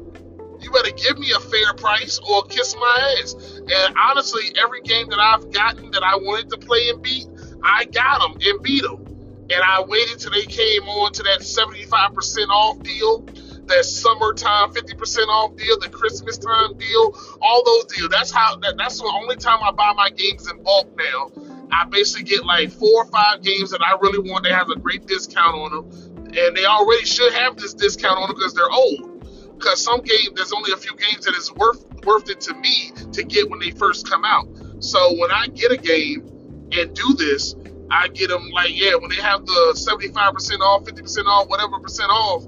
You 0.62 0.72
better 0.72 0.92
give 0.92 1.18
me 1.18 1.32
a 1.36 1.39
fair 1.39 1.74
price 1.74 2.20
or 2.20 2.44
kiss 2.44 2.75
my 2.75 3.18
ass. 3.20 3.34
And 3.34 3.96
honestly, 3.98 4.53
every 4.62 4.82
game 4.82 5.10
that 5.10 5.20
I've 5.20 5.51
gotten 5.51 5.89
that 5.92 6.03
I 6.03 6.15
wanted 6.18 6.51
to 6.51 6.58
play 6.58 6.89
and 6.89 7.01
beat, 7.01 7.25
I 7.63 7.86
got 7.86 8.22
them 8.22 8.39
and 8.39 8.62
beat 8.62 8.84
them. 8.84 9.03
And 9.50 9.62
I 9.62 9.84
waited 9.84 10.20
till 10.20 10.32
they 10.32 10.46
came 10.46 10.84
on 10.84 11.12
to 11.13 11.24
that 11.24 11.39
75% 11.39 12.48
off 12.50 12.82
deal 12.84 13.25
that 13.67 13.86
summertime 13.86 14.74
50% 14.74 15.27
off 15.27 15.55
deal, 15.55 15.79
the 15.79 15.89
Christmas 15.89 16.38
time 16.38 16.77
deal, 16.77 17.17
all 17.41 17.63
those 17.63 17.86
deals. 17.86 18.10
That's 18.10 18.32
how 18.32 18.58
that, 18.58 18.75
that's 18.77 19.00
the 19.00 19.05
only 19.05 19.36
time 19.36 19.60
I 19.62 19.72
buy 19.72 19.93
my 19.96 20.10
games 20.10 20.50
in 20.50 20.62
bulk 20.63 20.89
now. 20.98 21.32
I 21.72 21.86
basically 21.86 22.24
get 22.24 22.46
like 22.46 22.72
four 22.72 23.03
or 23.03 23.05
five 23.05 23.41
games 23.41 23.72
that 23.72 23.82
I 23.82 23.98
really 24.01 24.29
want. 24.29 24.43
They 24.43 24.51
have 24.51 24.70
a 24.70 24.75
great 24.75 25.08
discount 25.08 25.55
on 25.55 25.72
them, 25.72 26.27
and 26.38 26.55
they 26.55 26.65
already 26.65 27.05
should 27.05 27.34
have 27.34 27.58
this 27.58 27.74
discount 27.74 28.17
on 28.20 28.27
them 28.27 28.36
because 28.36 28.53
they're 28.53 28.72
old. 28.72 29.10
Because 29.58 29.84
some 29.84 30.01
games, 30.01 30.32
there's 30.36 30.51
only 30.51 30.72
a 30.74 30.77
few 30.77 30.96
games 30.98 31.25
that 31.25 31.36
is 31.36 31.51
worth 31.53 31.86
worth 32.03 32.29
it 32.29 32.41
to 32.41 32.53
me 32.55 32.91
to 33.13 33.24
get 33.24 33.50
when 33.50 33.60
they 33.60 33.72
first 33.72 34.10
come 34.10 34.25
out. 34.25 34.48
So 34.79 35.17
when 35.17 35.32
I 35.32 35.48
get 35.48 35.72
a 35.72 35.77
game 35.77 36.70
and 36.74 36.93
do 36.93 37.13
this, 37.17 37.55
I 37.89 38.08
get 38.10 38.29
them 38.29 38.50
like 38.50 38.72
yeah 38.77 38.96
when 38.96 39.10
they 39.10 39.22
have 39.22 39.46
the 39.46 39.74
75% 39.75 40.60
off, 40.60 40.84
50% 40.84 41.25
off, 41.25 41.48
whatever 41.48 41.79
percent 41.79 42.10
off 42.10 42.43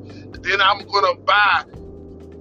then 0.45 0.61
I'm 0.61 0.85
gonna 0.87 1.15
buy 1.15 1.65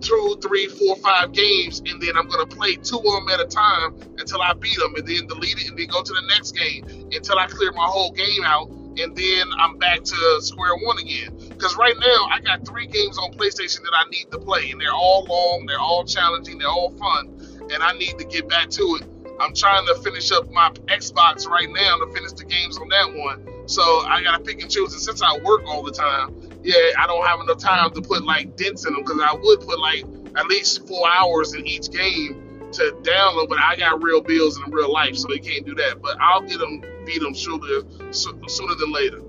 two, 0.01 0.39
three, 0.43 0.67
four, 0.67 0.97
five 0.97 1.33
games, 1.33 1.81
and 1.87 2.01
then 2.01 2.17
I'm 2.17 2.29
gonna 2.29 2.47
play 2.47 2.77
two 2.77 2.99
of 2.99 3.05
them 3.05 3.29
at 3.31 3.41
a 3.41 3.47
time 3.47 3.95
until 4.19 4.43
I 4.43 4.53
beat 4.53 4.79
them, 4.79 4.95
and 4.97 5.07
then 5.07 5.27
delete 5.27 5.59
it, 5.59 5.69
and 5.69 5.79
then 5.79 5.87
go 5.87 6.03
to 6.03 6.13
the 6.13 6.23
next 6.29 6.53
game 6.53 6.85
until 7.13 7.39
I 7.39 7.47
clear 7.47 7.73
my 7.73 7.87
whole 7.87 8.13
game 8.13 8.45
out, 8.45 8.69
and 8.69 9.17
then 9.17 9.47
I'm 9.59 9.79
back 9.79 10.05
to 10.05 10.39
square 10.41 10.77
one 10.77 10.99
again. 10.99 11.37
Because 11.49 11.77
right 11.77 11.95
now 11.99 12.29
I 12.31 12.41
got 12.41 12.67
three 12.67 12.87
games 12.87 13.17
on 13.19 13.33
PlayStation 13.33 13.83
that 13.83 13.95
I 13.95 14.09
need 14.11 14.31
to 14.33 14.39
play, 14.39 14.71
and 14.71 14.81
they're 14.81 14.93
all 14.93 15.25
long, 15.25 15.65
they're 15.67 15.81
all 15.81 16.05
challenging, 16.05 16.59
they're 16.59 16.69
all 16.69 16.91
fun, 16.91 17.69
and 17.73 17.83
I 17.83 17.93
need 17.97 18.19
to 18.19 18.25
get 18.25 18.49
back 18.49 18.69
to 18.71 18.99
it. 19.01 19.09
I'm 19.41 19.55
trying 19.55 19.87
to 19.87 19.95
finish 19.97 20.31
up 20.31 20.51
my 20.51 20.71
Xbox 20.87 21.49
right 21.49 21.69
now 21.69 21.99
to 21.99 22.13
finish 22.13 22.33
the 22.33 22.45
games 22.45 22.79
on 22.79 22.89
that 22.89 23.13
one. 23.15 23.45
So 23.67 23.83
I 23.83 24.23
gotta 24.23 24.43
pick 24.43 24.61
and 24.61 24.71
choose. 24.71 24.93
And 24.93 25.03
since 25.03 25.23
I 25.23 25.39
work 25.39 25.63
all 25.67 25.83
the 25.83 25.91
time, 25.91 26.44
yeah, 26.65 26.93
I 26.99 27.07
don't 27.07 27.25
have 27.27 27.41
enough 27.41 27.59
time 27.59 27.93
to 27.93 28.01
put 28.01 28.25
like 28.25 28.57
dents 28.57 28.87
in 28.87 28.95
them 28.95 29.05
because 29.05 29.21
I 29.21 29.35
would 29.35 29.61
put 29.61 29.79
like 29.79 30.05
at 30.37 30.47
least 30.47 30.89
four 30.89 31.07
hours 31.09 31.53
in 31.53 31.67
each 31.67 31.91
game 31.91 32.71
to 32.73 32.97
download, 33.03 33.49
but 33.49 33.59
I 33.59 33.77
got 33.77 34.03
real 34.03 34.21
bills 34.21 34.59
in 34.59 34.73
real 34.73 34.91
life, 34.91 35.15
so 35.17 35.29
they 35.29 35.39
can't 35.39 35.65
do 35.65 35.75
that. 35.77 36.01
But 36.01 36.17
I'll 36.21 36.41
get 36.41 36.59
them, 36.59 36.83
beat 37.05 37.21
them 37.21 37.35
sooner, 37.35 37.83
sooner 38.13 38.75
than 38.75 38.93
later. 38.93 39.21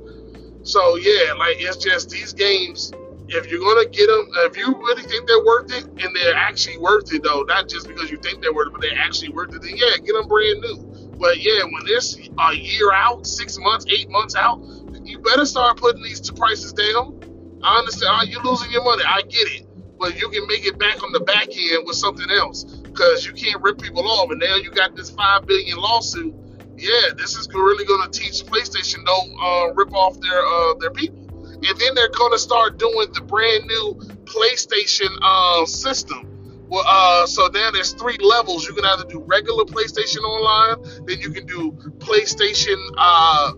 So 0.64 0.96
yeah, 0.96 1.34
like 1.34 1.58
it's 1.60 1.78
just 1.78 2.10
these 2.10 2.34
games. 2.34 2.92
If 3.28 3.52
you're 3.52 3.60
gonna 3.60 3.90
get 3.90 4.08
them, 4.08 4.30
if 4.48 4.58
you 4.58 4.74
really 4.74 5.04
think 5.04 5.28
they're 5.28 5.44
worth 5.44 5.74
it, 5.74 5.84
and 5.84 6.16
they're 6.16 6.36
actually 6.36 6.78
worth 6.78 7.14
it 7.14 7.22
though, 7.22 7.42
not 7.42 7.68
just 7.68 7.88
because 7.88 8.10
you 8.10 8.18
think 8.18 8.42
they're 8.42 8.54
worth 8.54 8.68
it, 8.68 8.74
but 8.74 8.82
they're 8.82 8.98
actually 8.98 9.30
worth 9.30 9.54
it, 9.54 9.62
then 9.62 9.76
yeah, 9.76 9.98
get 9.98 10.14
them 10.14 10.28
brand 10.28 10.62
new. 10.62 10.78
But 11.20 11.42
yeah, 11.42 11.64
when 11.64 11.84
it's 11.86 12.16
a 12.16 12.54
year 12.54 12.94
out, 12.94 13.28
six 13.28 13.58
months, 13.60 13.86
eight 13.90 14.10
months 14.10 14.36
out, 14.36 14.60
you 15.06 15.20
better 15.20 15.46
start 15.46 15.78
putting 15.78 16.04
these 16.04 16.20
two 16.20 16.34
prices 16.34 16.74
down. 16.74 17.60
I 17.64 17.80
understand 17.80 18.30
you're 18.30 18.44
losing 18.44 18.72
your 18.72 18.84
money. 18.84 19.04
I 19.06 19.22
get 19.22 19.48
it, 19.48 19.66
but 20.00 20.20
you 20.20 20.30
can 20.30 20.48
make 20.48 20.66
it 20.66 20.78
back 20.78 21.04
on 21.04 21.12
the 21.12 21.20
back 21.20 21.48
end 21.56 21.86
with 21.86 21.96
something 21.96 22.30
else 22.30 22.64
because 22.64 23.26
you 23.26 23.34
can't 23.34 23.62
rip 23.62 23.80
people 23.82 24.08
off. 24.08 24.32
And 24.32 24.40
now 24.40 24.56
you 24.56 24.72
got 24.72 24.96
this 24.96 25.10
five 25.10 25.46
billion 25.46 25.78
lawsuit. 25.78 26.34
Yeah, 26.78 27.14
this 27.18 27.38
is 27.38 27.48
really 27.54 27.86
going 27.86 28.10
to 28.10 28.20
teach 28.20 28.44
PlayStation 28.46 29.06
don't 29.06 29.32
uh, 29.42 29.74
rip 29.74 29.94
off 29.94 30.20
their 30.20 30.46
uh, 30.46 30.74
their 30.76 30.92
people. 30.92 31.26
And 31.54 31.80
then 31.80 31.96
they're 31.96 32.10
going 32.10 32.34
to 32.34 32.40
start 32.40 32.78
doing 32.78 33.12
the 33.14 33.22
brand 33.22 33.66
new 33.66 33.96
PlayStation 34.26 35.18
uh, 35.22 35.66
system. 35.66 36.36
Well, 36.68 36.84
uh, 36.86 37.28
so 37.28 37.48
now 37.48 37.72
there's 37.72 37.94
three 37.94 38.18
levels. 38.18 38.68
You 38.68 38.74
can 38.74 38.86
either 38.86 39.06
do 39.06 39.24
regular 39.26 39.66
PlayStation 39.66 40.22
Online, 40.24 41.06
then 41.06 41.20
you 41.20 41.32
can 41.32 41.46
do 41.46 41.72
PlayStation 42.00 42.76
uh, 42.98 43.54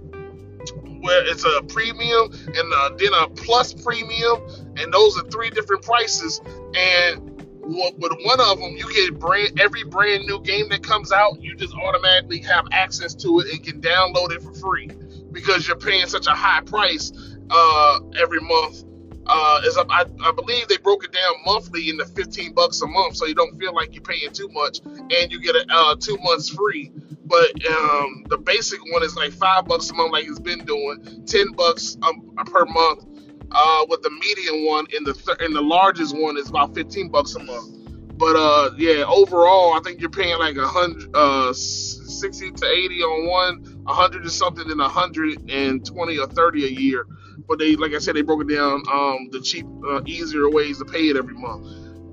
where 1.08 1.26
it's 1.26 1.46
a 1.46 1.62
premium 1.64 2.30
and 2.48 2.74
uh, 2.74 2.90
then 2.98 3.14
a 3.14 3.30
plus 3.30 3.74
premium, 3.74 4.42
and 4.76 4.94
those 4.94 5.18
are 5.18 5.24
three 5.30 5.50
different 5.50 5.82
prices. 5.82 6.42
And 6.76 7.24
with 7.62 8.14
one 8.24 8.42
of 8.42 8.60
them, 8.60 8.76
you 8.76 8.94
get 8.94 9.18
brand 9.18 9.60
every 9.60 9.86
brand 9.86 10.26
new 10.26 10.42
game 10.42 10.68
that 10.70 10.84
comes 10.84 11.14
out, 11.14 11.42
you 11.42 11.56
just 11.56 11.74
automatically 11.76 12.40
have 12.40 12.68
access 12.74 13.16
to 13.16 13.40
it 13.40 13.54
and 13.54 13.64
can 13.64 13.82
download 13.82 14.32
it 14.32 14.44
for 14.44 14.54
free 14.54 14.90
because 15.32 15.66
you're 15.66 15.78
paying 15.78 16.08
such 16.08 16.28
a 16.28 16.32
high 16.32 16.62
price 16.62 17.14
uh, 17.50 18.00
every 18.20 18.42
month. 18.42 18.84
Uh, 19.30 19.62
is 19.66 19.78
I, 19.78 20.06
I 20.24 20.32
believe 20.32 20.70
they 20.70 20.78
broke 20.78 21.04
it 21.04 21.12
down 21.12 21.34
monthly 21.46 21.90
in 21.90 21.98
the 21.98 22.06
15 22.06 22.54
bucks 22.54 22.82
a 22.82 22.88
month, 22.88 23.18
so 23.18 23.26
you 23.26 23.36
don't 23.36 23.58
feel 23.58 23.74
like 23.74 23.94
you're 23.94 24.04
paying 24.04 24.32
too 24.32 24.50
much, 24.50 24.80
and 24.86 25.32
you 25.32 25.42
get 25.42 25.56
uh, 25.70 25.96
two 26.00 26.18
months 26.22 26.50
free 26.50 26.92
but 27.28 27.68
um, 27.70 28.26
the 28.30 28.38
basic 28.38 28.80
one 28.92 29.04
is 29.04 29.16
like 29.16 29.32
five 29.34 29.68
bucks 29.68 29.90
a 29.90 29.94
month, 29.94 30.12
like 30.12 30.26
it's 30.26 30.40
been 30.40 30.66
doing, 30.66 31.24
ten 31.26 31.52
bucks 31.54 31.98
um, 32.04 32.34
per 32.46 32.66
month. 32.66 33.06
Uh, 33.50 33.86
with 33.88 34.02
the 34.02 34.10
medium 34.10 34.66
one 34.66 34.86
and 34.94 35.06
the 35.06 35.14
th- 35.14 35.38
and 35.40 35.56
the 35.56 35.62
largest 35.62 36.16
one 36.18 36.38
is 36.38 36.50
about 36.50 36.76
fifteen 36.76 37.10
bucks 37.10 37.34
a 37.36 37.40
month. 37.40 37.78
But 38.18 38.36
uh, 38.36 38.72
yeah, 38.78 39.06
overall, 39.08 39.74
I 39.74 39.80
think 39.84 40.02
you're 40.02 40.10
paying 40.10 40.38
like 40.38 40.58
a 40.58 40.68
hundred, 40.68 41.16
uh, 41.16 41.54
sixty 41.54 42.52
to 42.52 42.66
eighty 42.66 43.02
on 43.02 43.28
one, 43.28 43.84
a 43.88 43.94
hundred 43.94 44.26
or 44.26 44.30
something, 44.30 44.70
and 44.70 44.82
a 44.82 44.90
hundred 44.90 45.50
and 45.50 45.86
twenty 45.86 46.18
or 46.18 46.28
thirty 46.28 46.66
a 46.66 46.70
year. 46.70 47.06
But 47.48 47.60
they, 47.60 47.76
like 47.76 47.94
I 47.94 48.00
said, 48.00 48.16
they 48.16 48.22
broke 48.22 48.42
it 48.42 48.54
down 48.54 48.84
um, 48.92 49.30
the 49.32 49.40
cheap, 49.40 49.66
uh, 49.88 50.02
easier 50.06 50.50
ways 50.50 50.80
to 50.80 50.86
pay 50.86 51.08
it 51.08 51.16
every 51.16 51.36
month. 51.36 51.68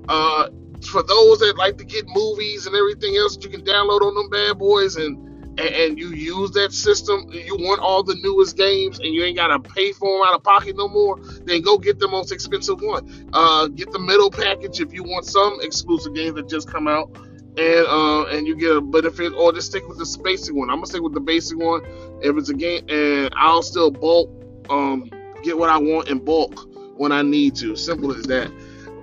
Uh, 0.07 0.49
for 0.83 1.03
those 1.03 1.39
that 1.39 1.55
like 1.57 1.77
to 1.77 1.85
get 1.85 2.05
movies 2.07 2.65
and 2.65 2.75
everything 2.75 3.15
else 3.17 3.35
that 3.35 3.43
you 3.43 3.49
can 3.49 3.61
download 3.61 4.01
on 4.01 4.15
them 4.15 4.29
bad 4.29 4.57
boys 4.57 4.95
and, 4.95 5.17
and 5.59 5.97
you 5.97 6.09
use 6.09 6.51
that 6.51 6.73
system. 6.73 7.29
You 7.31 7.55
want 7.55 7.79
all 7.81 8.03
the 8.03 8.15
newest 8.15 8.57
games 8.57 8.99
and 8.99 9.07
you 9.07 9.23
ain't 9.23 9.37
gotta 9.37 9.59
pay 9.59 9.91
for 9.91 10.17
them 10.17 10.27
out 10.27 10.35
of 10.35 10.43
pocket 10.43 10.75
no 10.77 10.87
more 10.87 11.19
then 11.45 11.61
go 11.61 11.77
get 11.77 11.99
the 11.99 12.07
most 12.07 12.31
expensive 12.31 12.81
one. 12.81 13.29
Uh, 13.33 13.67
get 13.67 13.91
the 13.91 13.99
middle 13.99 14.29
package 14.29 14.81
if 14.81 14.93
you 14.93 15.03
want 15.03 15.25
some 15.25 15.59
exclusive 15.61 16.13
games 16.13 16.35
that 16.35 16.49
just 16.49 16.69
come 16.69 16.87
out 16.87 17.15
and 17.57 17.87
uh, 17.87 18.25
and 18.25 18.47
you 18.47 18.55
get 18.55 18.75
a 18.75 18.81
benefit 18.81 19.33
or 19.33 19.53
just 19.53 19.69
stick 19.69 19.87
with 19.87 19.97
the 19.97 20.21
basic 20.23 20.53
one. 20.53 20.69
I'm 20.69 20.77
gonna 20.77 20.87
stick 20.87 21.01
with 21.01 21.13
the 21.13 21.21
basic 21.21 21.57
one. 21.57 21.81
If 22.21 22.37
it's 22.37 22.49
a 22.49 22.53
game 22.53 22.85
and 22.89 23.33
i'll 23.37 23.61
still 23.61 23.91
bulk 23.91 24.29
um, 24.69 25.09
get 25.43 25.57
what 25.57 25.69
i 25.69 25.77
want 25.77 26.09
in 26.09 26.19
bulk 26.19 26.67
when 26.97 27.11
i 27.11 27.21
need 27.21 27.55
to. 27.57 27.75
Simple 27.75 28.13
as 28.13 28.23
that 28.23 28.51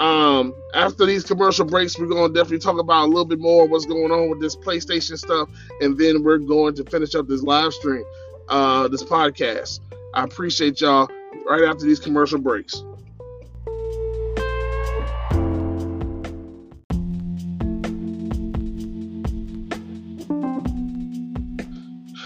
um, 0.00 0.54
after 0.74 1.06
these 1.06 1.24
commercial 1.24 1.64
breaks, 1.64 1.98
we're 1.98 2.06
going 2.06 2.32
to 2.32 2.38
definitely 2.38 2.58
talk 2.58 2.78
about 2.78 3.04
a 3.04 3.08
little 3.08 3.24
bit 3.24 3.38
more 3.38 3.66
what's 3.66 3.86
going 3.86 4.10
on 4.10 4.30
with 4.30 4.40
this 4.40 4.56
PlayStation 4.56 5.18
stuff, 5.18 5.48
and 5.80 5.98
then 5.98 6.22
we're 6.22 6.38
going 6.38 6.74
to 6.76 6.84
finish 6.84 7.14
up 7.14 7.28
this 7.28 7.42
live 7.42 7.72
stream, 7.72 8.04
uh, 8.48 8.88
this 8.88 9.02
podcast. 9.02 9.80
I 10.14 10.24
appreciate 10.24 10.80
y'all 10.80 11.08
right 11.48 11.64
after 11.64 11.84
these 11.84 12.00
commercial 12.00 12.38
breaks. 12.38 12.82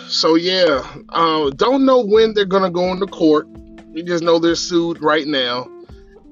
So 0.08 0.34
yeah, 0.34 0.82
uh, 1.10 1.50
don't 1.50 1.84
know 1.84 2.02
when 2.02 2.32
they're 2.32 2.46
gonna 2.46 2.70
go 2.70 2.90
into 2.90 3.06
court. 3.06 3.46
You 3.92 4.02
just 4.02 4.24
know 4.24 4.38
they're 4.38 4.54
sued 4.54 5.02
right 5.02 5.26
now 5.26 5.68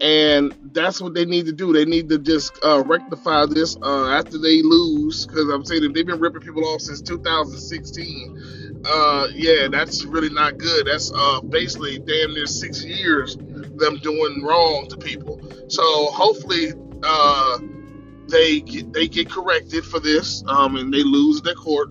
and 0.00 0.55
that's 0.75 1.00
what 1.00 1.14
they 1.14 1.25
need 1.25 1.47
to 1.47 1.52
do. 1.52 1.73
They 1.73 1.85
need 1.85 2.09
to 2.11 2.19
just 2.19 2.59
uh, 2.64 2.83
rectify 2.85 3.47
this 3.47 3.76
uh, 3.83 4.09
after 4.09 4.38
they 4.38 4.62
lose, 4.62 5.26
because 5.26 5.49
I'm 5.49 5.64
saying 5.64 5.85
if 5.85 5.93
they've 5.95 6.07
been 6.07 6.21
ripping 6.21 6.43
people 6.43 6.66
off 6.66 6.81
since 6.81 7.00
2016, 7.00 8.83
uh, 8.85 9.28
yeah, 9.33 9.69
that's 9.71 10.04
really 10.04 10.31
not 10.31 10.59
good. 10.59 10.87
That's 10.87 11.12
uh, 11.14 11.40
basically 11.40 11.99
damn 11.99 12.35
near 12.35 12.47
six 12.47 12.85
years 12.85 13.37
them 13.37 13.99
doing 13.99 14.43
wrong 14.43 14.87
to 14.88 14.97
people. 14.97 15.40
So 15.69 15.83
hopefully 16.07 16.73
uh, 17.02 17.59
they 18.28 18.61
get, 18.61 18.93
they 18.93 19.09
get 19.09 19.31
corrected 19.31 19.85
for 19.85 20.00
this, 20.00 20.43
um, 20.47 20.76
and 20.76 20.93
they 20.93 21.02
lose 21.02 21.43
their 21.43 21.54
court 21.54 21.90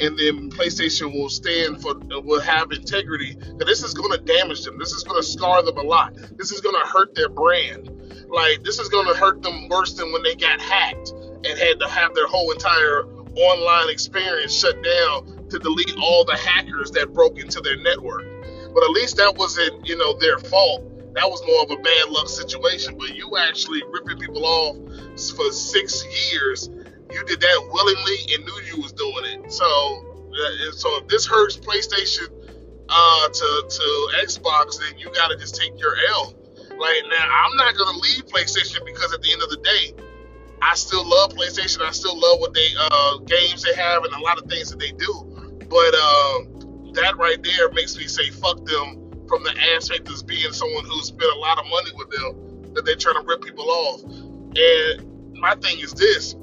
and 0.00 0.18
then 0.18 0.50
PlayStation 0.50 1.12
will 1.12 1.28
stand 1.28 1.80
for 1.80 1.94
will 2.22 2.40
have 2.40 2.72
integrity. 2.72 3.34
Because 3.34 3.66
this 3.66 3.82
is 3.82 3.94
going 3.94 4.12
to 4.12 4.18
damage 4.18 4.64
them. 4.64 4.78
This 4.78 4.92
is 4.92 5.04
going 5.04 5.20
to 5.20 5.26
scar 5.26 5.62
them 5.62 5.78
a 5.78 5.82
lot. 5.82 6.14
This 6.36 6.52
is 6.52 6.60
going 6.60 6.74
to 6.74 6.88
hurt 6.88 7.14
their 7.14 7.28
brand. 7.28 7.90
Like 8.28 8.64
this 8.64 8.78
is 8.78 8.88
going 8.88 9.06
to 9.06 9.14
hurt 9.14 9.42
them 9.42 9.68
worse 9.68 9.94
than 9.94 10.12
when 10.12 10.22
they 10.22 10.34
got 10.34 10.60
hacked 10.60 11.10
and 11.10 11.58
had 11.58 11.78
to 11.80 11.88
have 11.88 12.14
their 12.14 12.26
whole 12.26 12.50
entire 12.50 13.04
online 13.36 13.90
experience 13.90 14.52
shut 14.54 14.82
down 14.82 15.46
to 15.48 15.58
delete 15.58 15.94
all 16.00 16.24
the 16.24 16.36
hackers 16.36 16.90
that 16.92 17.12
broke 17.12 17.38
into 17.38 17.60
their 17.60 17.76
network. 17.76 18.24
But 18.74 18.82
at 18.82 18.90
least 18.90 19.16
that 19.18 19.34
wasn't, 19.36 19.86
you 19.86 19.96
know, 19.96 20.18
their 20.18 20.38
fault. 20.38 20.82
That 21.14 21.30
was 21.30 21.40
more 21.46 21.62
of 21.62 21.70
a 21.70 21.80
bad 21.80 22.08
luck 22.10 22.28
situation. 22.28 22.96
But 22.98 23.14
you 23.14 23.36
actually 23.36 23.82
ripping 23.88 24.18
people 24.18 24.44
off 24.44 24.76
for 25.36 25.52
six 25.52 26.04
years, 26.32 26.68
you 27.12 27.24
did 27.24 27.40
that 27.40 27.68
willingly 27.70 28.34
and 28.34 28.44
knew 28.44 28.60
you 28.74 28.82
was 28.82 28.92
doing 28.92 29.24
it. 29.24 29.52
So, 29.52 29.66
so 30.72 31.02
if 31.02 31.08
this 31.08 31.26
hurts 31.26 31.56
PlayStation 31.56 32.28
uh, 32.88 33.28
to 33.28 33.64
to 33.68 34.08
Xbox, 34.22 34.78
then 34.80 34.98
you 34.98 35.12
got 35.12 35.28
to 35.28 35.36
just 35.36 35.56
take 35.56 35.78
your 35.78 35.94
L. 36.08 36.34
Like 36.70 37.02
now, 37.08 37.22
I'm 37.22 37.56
not 37.56 37.76
gonna 37.76 37.98
leave 37.98 38.26
PlayStation 38.26 38.84
because 38.84 39.12
at 39.14 39.22
the 39.22 39.32
end 39.32 39.42
of 39.42 39.50
the 39.50 39.58
day, 39.58 39.94
I 40.60 40.74
still 40.74 41.08
love 41.08 41.30
PlayStation. 41.32 41.82
I 41.82 41.90
still 41.92 42.18
love 42.18 42.40
what 42.40 42.54
they 42.54 42.68
uh, 42.78 43.18
games 43.18 43.62
they 43.62 43.74
have 43.74 44.04
and 44.04 44.12
a 44.12 44.20
lot 44.20 44.38
of 44.38 44.48
things 44.50 44.70
that 44.70 44.78
they 44.78 44.90
do. 44.92 45.58
But 45.68 45.94
uh, 45.94 46.38
that 46.94 47.16
right 47.18 47.42
there 47.42 47.70
makes 47.72 47.96
me 47.96 48.06
say 48.06 48.30
fuck 48.30 48.64
them 48.64 49.26
from 49.28 49.42
the 49.44 49.54
aspect 49.74 50.08
of 50.08 50.26
being 50.26 50.52
someone 50.52 50.84
who 50.84 51.00
spent 51.02 51.30
a 51.30 51.38
lot 51.38 51.58
of 51.58 51.64
money 51.68 51.90
with 51.96 52.10
them 52.10 52.72
that 52.74 52.84
they're 52.84 52.96
trying 52.96 53.16
to 53.16 53.22
rip 53.26 53.42
people 53.42 53.68
off. 53.70 54.02
And 54.02 55.34
my 55.40 55.54
thing 55.56 55.80
is 55.80 55.92
this. 55.92 56.34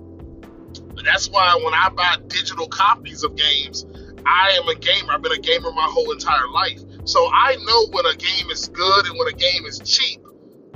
That's 1.06 1.30
why 1.30 1.60
when 1.64 1.74
I 1.74 1.90
buy 1.90 2.18
digital 2.28 2.68
copies 2.68 3.24
of 3.24 3.36
games, 3.36 3.86
I 4.26 4.52
am 4.62 4.68
a 4.68 4.76
gamer. 4.76 5.14
I've 5.14 5.22
been 5.22 5.32
a 5.32 5.38
gamer 5.38 5.72
my 5.72 5.88
whole 5.90 6.12
entire 6.12 6.48
life. 6.50 6.80
So 7.06 7.28
I 7.32 7.56
know 7.56 7.88
when 7.92 8.06
a 8.06 8.16
game 8.16 8.50
is 8.52 8.68
good 8.70 9.08
and 9.08 9.18
when 9.18 9.28
a 9.28 9.38
game 9.38 9.66
is 9.66 9.80
cheap 9.80 10.22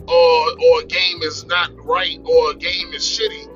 or 0.07 0.51
or 0.63 0.81
a 0.81 0.85
game 0.85 1.21
is 1.21 1.45
not 1.45 1.71
right 1.85 2.19
or 2.25 2.51
a 2.51 2.55
game 2.55 2.93
is 2.93 3.03
shitty 3.03 3.55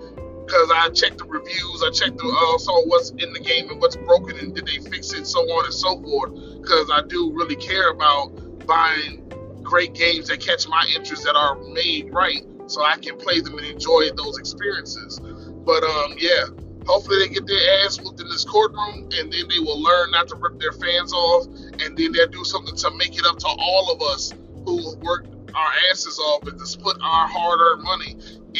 because 0.49 0.71
I 0.73 0.89
check 0.89 1.17
the 1.17 1.25
reviews, 1.25 1.83
I 1.83 1.91
check 1.91 2.17
the 2.17 2.25
uh, 2.25 2.81
what's 2.87 3.11
in 3.11 3.33
the 3.33 3.39
game 3.39 3.69
and 3.69 3.79
what's 3.79 3.95
broken 3.95 4.37
and 4.39 4.55
did 4.55 4.65
they 4.65 4.79
fix 4.89 5.13
it, 5.13 5.27
so 5.27 5.41
on 5.41 5.65
and 5.65 5.73
so 5.73 6.01
forth. 6.01 6.33
Because 6.61 6.89
I 6.91 7.01
do 7.07 7.31
really 7.31 7.55
care 7.55 7.91
about 7.91 8.65
buying 8.65 9.31
great 9.61 9.93
games 9.93 10.27
that 10.29 10.39
catch 10.39 10.67
my 10.67 10.83
interest 10.95 11.23
that 11.23 11.35
are 11.35 11.55
made 11.73 12.11
right, 12.11 12.43
so 12.65 12.83
I 12.83 12.97
can 12.97 13.17
play 13.17 13.41
them 13.41 13.59
and 13.59 13.67
enjoy 13.67 14.09
those 14.15 14.39
experiences. 14.39 15.19
But 15.65 15.83
um, 15.83 16.15
yeah, 16.17 16.45
hopefully 16.85 17.19
they 17.19 17.33
get 17.33 17.47
their 17.47 17.85
ass 17.85 17.99
whooped 17.99 18.19
in 18.19 18.29
this 18.29 18.45
courtroom, 18.45 19.09
and 19.17 19.31
then 19.31 19.47
they 19.49 19.59
will 19.59 19.81
learn 19.81 20.11
not 20.11 20.27
to 20.29 20.35
rip 20.35 20.59
their 20.59 20.71
fans 20.73 21.13
off, 21.13 21.45
and 21.45 21.97
then 21.97 22.11
they'll 22.11 22.27
do 22.27 22.43
something 22.43 22.75
to 22.75 22.91
make 22.97 23.17
it 23.17 23.25
up 23.25 23.37
to 23.39 23.47
all 23.47 23.91
of 23.91 24.01
us 24.01 24.33
who 24.65 24.95
worked 24.97 25.27
our 25.55 25.71
asses 25.91 26.19
off 26.19 26.47
and 26.47 26.59
just 26.59 26.81
put 26.81 26.97
our 27.01 27.27
hard-earned 27.27 27.83
money 27.83 28.15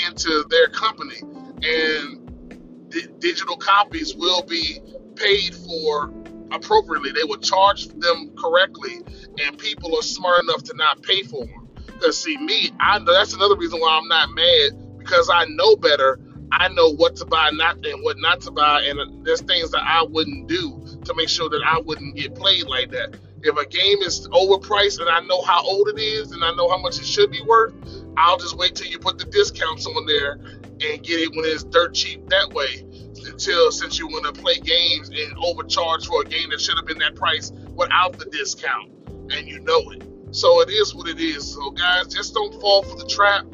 into 0.08 0.46
their 0.50 0.68
company. 0.70 1.22
And 1.64 2.90
di- 2.90 3.08
digital 3.20 3.58
copies 3.58 4.16
will 4.16 4.44
be 4.44 4.80
paid 5.16 5.56
for 5.56 6.12
appropriately. 6.52 7.12
They 7.12 7.24
will 7.24 7.38
charge 7.40 7.88
them 7.88 8.32
correctly, 8.38 9.02
and 9.44 9.58
people 9.58 9.98
are 9.98 10.04
smart 10.04 10.44
enough 10.44 10.64
to 10.64 10.76
not 10.76 11.02
pay 11.04 11.24
for 11.24 11.46
them. 11.46 11.70
Because 11.88 12.20
see, 12.22 12.38
me, 12.38 12.72
I 12.80 13.00
that's 13.00 13.34
another 13.34 13.58
reason 13.58 13.80
why 13.80 14.00
I'm 14.02 14.08
not 14.08 14.30
mad 14.32 15.00
because 15.00 15.30
I 15.34 15.46
know 15.46 15.76
better 15.76 16.20
I 16.52 16.68
know 16.70 16.94
what 16.94 17.16
to 17.18 17.26
buy, 17.26 17.52
not 17.54 17.86
and 17.86 18.04
what 18.04 18.18
not 18.20 18.42
to 18.42 18.52
buy, 18.52 18.84
and 18.84 19.26
there's 19.26 19.42
things 19.42 19.72
that 19.72 19.84
I 19.84 20.04
wouldn't 20.04 20.48
do 20.48 20.82
to 21.06 21.14
make 21.16 21.30
sure 21.30 21.50
that 21.50 21.62
I 21.66 21.80
wouldn't 21.80 22.16
get 22.16 22.36
played 22.36 22.68
like 22.68 22.92
that. 22.92 23.18
If 23.42 23.58
a 23.58 23.66
game 23.66 24.00
is 24.00 24.28
overpriced 24.30 25.00
and 25.00 25.10
I 25.10 25.22
know 25.22 25.42
how 25.42 25.64
old 25.64 25.88
it 25.88 26.00
is 26.00 26.32
and 26.32 26.44
I 26.44 26.54
know 26.56 26.70
how 26.70 26.78
much 26.78 27.00
it 27.00 27.06
should 27.06 27.32
be 27.32 27.42
worth, 27.48 27.74
I'll 28.18 28.38
just 28.38 28.58
wait 28.58 28.76
till 28.76 28.88
you 28.88 29.00
put 29.00 29.18
the 29.18 29.26
discounts 29.26 29.86
on 29.86 30.06
there 30.06 30.34
and 30.34 31.04
get 31.04 31.22
it 31.22 31.30
when 31.32 31.46
it's 31.46 31.64
dirt 31.64 31.94
cheap 31.94 32.28
that 32.30 32.50
way. 32.50 32.86
Until 33.26 33.72
since 33.72 34.00
you 34.00 34.08
want 34.08 34.34
to 34.34 34.42
play 34.42 34.56
games 34.60 35.10
and 35.10 35.34
overcharge 35.44 36.08
for 36.08 36.22
a 36.22 36.26
game 36.26 36.50
that 36.50 36.60
should 36.60 36.76
have 36.78 36.86
been 36.86 37.00
that 37.00 37.16
price 37.16 37.52
without 37.76 38.18
the 38.18 38.26
discount, 38.26 38.92
and 39.08 39.48
you 39.48 39.60
know 39.62 39.92
it. 39.92 40.04
So 40.32 40.62
it 40.62 40.70
is 40.70 40.94
what 40.94 41.08
it 41.08 41.20
is. 41.20 41.54
So 41.54 41.72
guys, 41.72 42.08
just 42.08 42.34
don't 42.34 42.60
fall 42.60 42.84
for 42.84 42.98
the 42.98 43.08
trap 43.08 43.46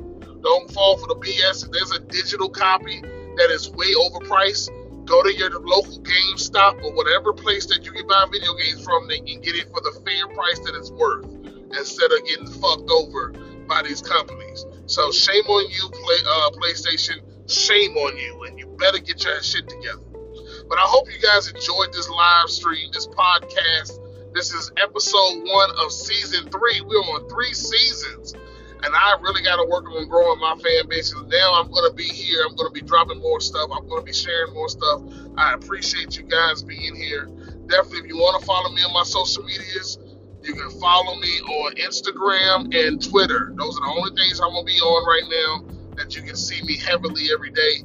don't 0.46 0.72
fall 0.72 0.96
for 0.98 1.08
the 1.08 1.16
BS. 1.16 1.66
If 1.66 1.72
there's 1.72 1.92
a 1.92 2.00
digital 2.00 2.50
copy 2.50 3.02
that 3.02 3.50
is 3.50 3.68
way 3.72 3.92
overpriced, 3.98 4.70
go 5.06 5.24
to 5.24 5.34
your 5.34 5.50
local 5.60 6.00
GameStop 6.06 6.84
or 6.84 6.94
whatever 6.94 7.34
place 7.34 7.66
that 7.66 7.84
you 7.84 7.92
can 7.92 8.08
buy 8.08 8.26
video 8.32 8.54
games 8.54 8.86
from 8.86 9.10
and 9.10 9.26
get 9.26 9.56
it 9.56 9.68
for 9.74 9.82
the 9.82 10.00
fair 10.06 10.28
price 10.38 10.60
that 10.60 10.78
it's 10.78 10.92
worth 10.92 11.26
instead 11.76 12.12
of 12.12 12.26
getting 12.26 12.46
fucked 12.46 12.90
over 12.92 13.34
by 13.68 13.82
these 13.82 14.02
companies. 14.02 14.64
So 14.86 15.12
shame 15.12 15.44
on 15.50 15.66
you, 15.72 15.90
play, 15.90 16.18
uh, 16.30 16.50
PlayStation. 16.62 17.26
Shame 17.50 17.98
on 17.98 18.18
you, 18.18 18.44
and 18.44 18.58
you 18.58 18.68
better 18.78 19.00
get 19.00 19.24
your 19.24 19.42
shit 19.42 19.68
together. 19.68 20.02
But 20.70 20.78
I 20.78 20.86
hope 20.86 21.08
you 21.12 21.20
guys 21.22 21.48
enjoyed 21.48 21.92
this 21.92 22.10
live 22.10 22.50
stream, 22.50 22.90
this 22.94 23.08
podcast. 23.08 23.98
This 24.34 24.54
is 24.54 24.72
episode 24.78 25.42
one 25.46 25.72
of 25.80 25.92
season 25.92 26.50
three. 26.50 26.82
We're 26.82 26.98
on 26.98 27.30
three 27.30 27.54
seasons 27.54 28.34
and 28.86 28.94
I 28.96 29.18
really 29.22 29.42
got 29.42 29.58
to 29.58 29.66
work 29.68 29.90
on 29.90 30.08
growing 30.08 30.40
my 30.40 30.56
fan 30.62 30.88
base. 30.88 31.12
And 31.14 31.28
Now 31.28 31.54
I'm 31.56 31.72
going 31.72 31.90
to 31.90 31.96
be 31.96 32.04
here. 32.04 32.46
I'm 32.48 32.56
going 32.56 32.70
to 32.70 32.74
be 32.74 32.86
dropping 32.86 33.20
more 33.20 33.42
stuff. 33.42 33.70
I'm 33.74 33.88
going 33.88 34.02
to 34.02 34.06
be 34.06 34.14
sharing 34.14 34.54
more 34.54 34.70
stuff. 34.70 35.02
I 35.38 35.54
appreciate 35.54 36.18
you 36.18 36.24
guys 36.24 36.62
being 36.62 36.96
here. 36.96 37.26
Definitely, 37.68 38.00
if 38.00 38.08
you 38.08 38.18
want 38.18 38.40
to 38.40 38.46
follow 38.46 38.70
me 38.70 38.82
on 38.84 38.94
my 38.94 39.04
social 39.04 39.44
medias, 39.44 39.98
you 40.44 40.54
can 40.54 40.70
follow 40.80 41.16
me 41.16 41.40
on 41.42 41.74
Instagram 41.76 42.70
and 42.76 43.02
Twitter. 43.02 43.52
Those 43.58 43.78
are 43.80 43.82
the 43.82 43.94
only 43.98 44.16
things 44.16 44.40
I'm 44.40 44.52
going 44.52 44.66
to 44.66 44.72
be 44.72 44.80
on 44.80 45.06
right 45.08 45.28
now 45.30 45.76
that 45.96 46.16
you 46.16 46.22
can 46.22 46.36
see 46.36 46.62
me 46.64 46.78
heavily 46.78 47.30
every 47.34 47.50
day. 47.50 47.82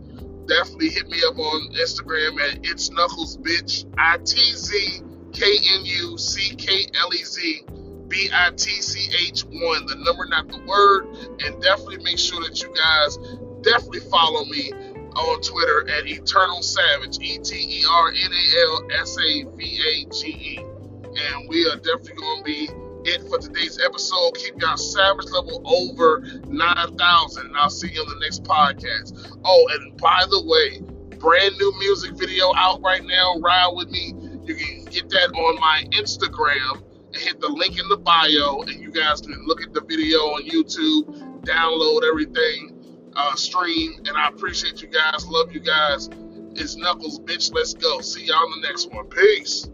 Definitely 0.47 0.91
hit 0.91 1.09
me 1.09 1.23
up 1.27 1.39
on 1.39 1.73
Instagram 1.73 2.39
at 2.41 2.59
It's 2.63 2.91
Knuckles 2.91 3.39
Bitch. 3.39 3.87
I 3.97 4.19
T 4.19 4.37
Z 4.37 5.03
K 5.33 5.47
N 5.79 5.85
U 5.87 6.19
C 6.19 6.55
K 6.57 6.87
L 7.01 7.15
E 7.15 7.25
Z. 7.25 7.65
B 8.11 8.29
I 8.33 8.51
T 8.51 8.69
C 8.83 9.11
H 9.29 9.45
1, 9.45 9.87
the 9.87 9.95
number, 10.05 10.27
not 10.27 10.49
the 10.49 10.59
word. 10.67 11.07
And 11.45 11.63
definitely 11.63 12.03
make 12.05 12.19
sure 12.19 12.43
that 12.43 12.61
you 12.61 12.75
guys 12.75 13.17
definitely 13.63 14.01
follow 14.11 14.45
me 14.45 14.73
on 14.73 15.41
Twitter 15.41 15.89
at 15.91 16.07
Eternal 16.07 16.63
Savage, 16.63 17.19
E 17.21 17.39
T 17.39 17.57
E 17.57 17.85
R 17.89 18.09
N 18.09 18.31
A 18.33 18.61
L 18.67 18.89
S 19.01 19.17
A 19.17 19.45
V 19.57 19.81
A 19.81 20.11
G 20.13 20.29
E. 20.29 20.59
And 20.59 21.49
we 21.49 21.67
are 21.67 21.77
definitely 21.77 22.15
going 22.15 22.39
to 22.39 22.45
be 22.45 22.69
it 23.05 23.23
for 23.29 23.39
today's 23.39 23.79
episode. 23.83 24.33
Keep 24.35 24.61
your 24.61 24.77
savage 24.77 25.27
level 25.31 25.63
over 25.65 26.21
9,000. 26.47 27.47
And 27.47 27.57
I'll 27.57 27.71
see 27.71 27.89
you 27.93 28.01
on 28.01 28.09
the 28.09 28.21
next 28.21 28.45
podcast. 28.45 29.39
Oh, 29.45 29.67
and 29.73 29.97
by 29.97 30.25
the 30.29 30.43
way, 30.45 30.81
brand 31.19 31.57
new 31.59 31.73
music 31.79 32.13
video 32.13 32.53
out 32.57 32.83
right 32.83 33.05
now. 33.05 33.39
Ride 33.39 33.73
with 33.75 33.91
me. 33.91 34.15
You 34.45 34.55
can 34.55 34.85
get 34.87 35.09
that 35.11 35.31
on 35.33 35.61
my 35.61 35.85
Instagram 35.93 36.83
hit 37.13 37.41
the 37.41 37.49
link 37.49 37.79
in 37.79 37.89
the 37.89 37.97
bio, 37.97 38.63
and 38.63 38.81
you 38.81 38.91
guys 38.91 39.21
can 39.21 39.45
look 39.47 39.63
at 39.63 39.73
the 39.73 39.81
video 39.83 40.19
on 40.19 40.43
YouTube, 40.45 41.43
download 41.45 42.03
everything, 42.09 43.11
uh, 43.15 43.35
stream. 43.35 43.95
And 44.07 44.17
I 44.17 44.29
appreciate 44.29 44.83
you 44.83 44.89
guys. 44.89 45.27
Love 45.27 45.53
you 45.53 45.61
guys. 45.61 46.09
It's 46.55 46.77
Knuckles, 46.77 47.21
bitch. 47.21 47.53
Let's 47.55 47.75
go. 47.75 48.01
See 48.01 48.25
y'all 48.27 48.45
in 48.45 48.61
the 48.61 48.69
next 48.69 48.91
one. 48.93 49.07
Peace. 49.07 49.69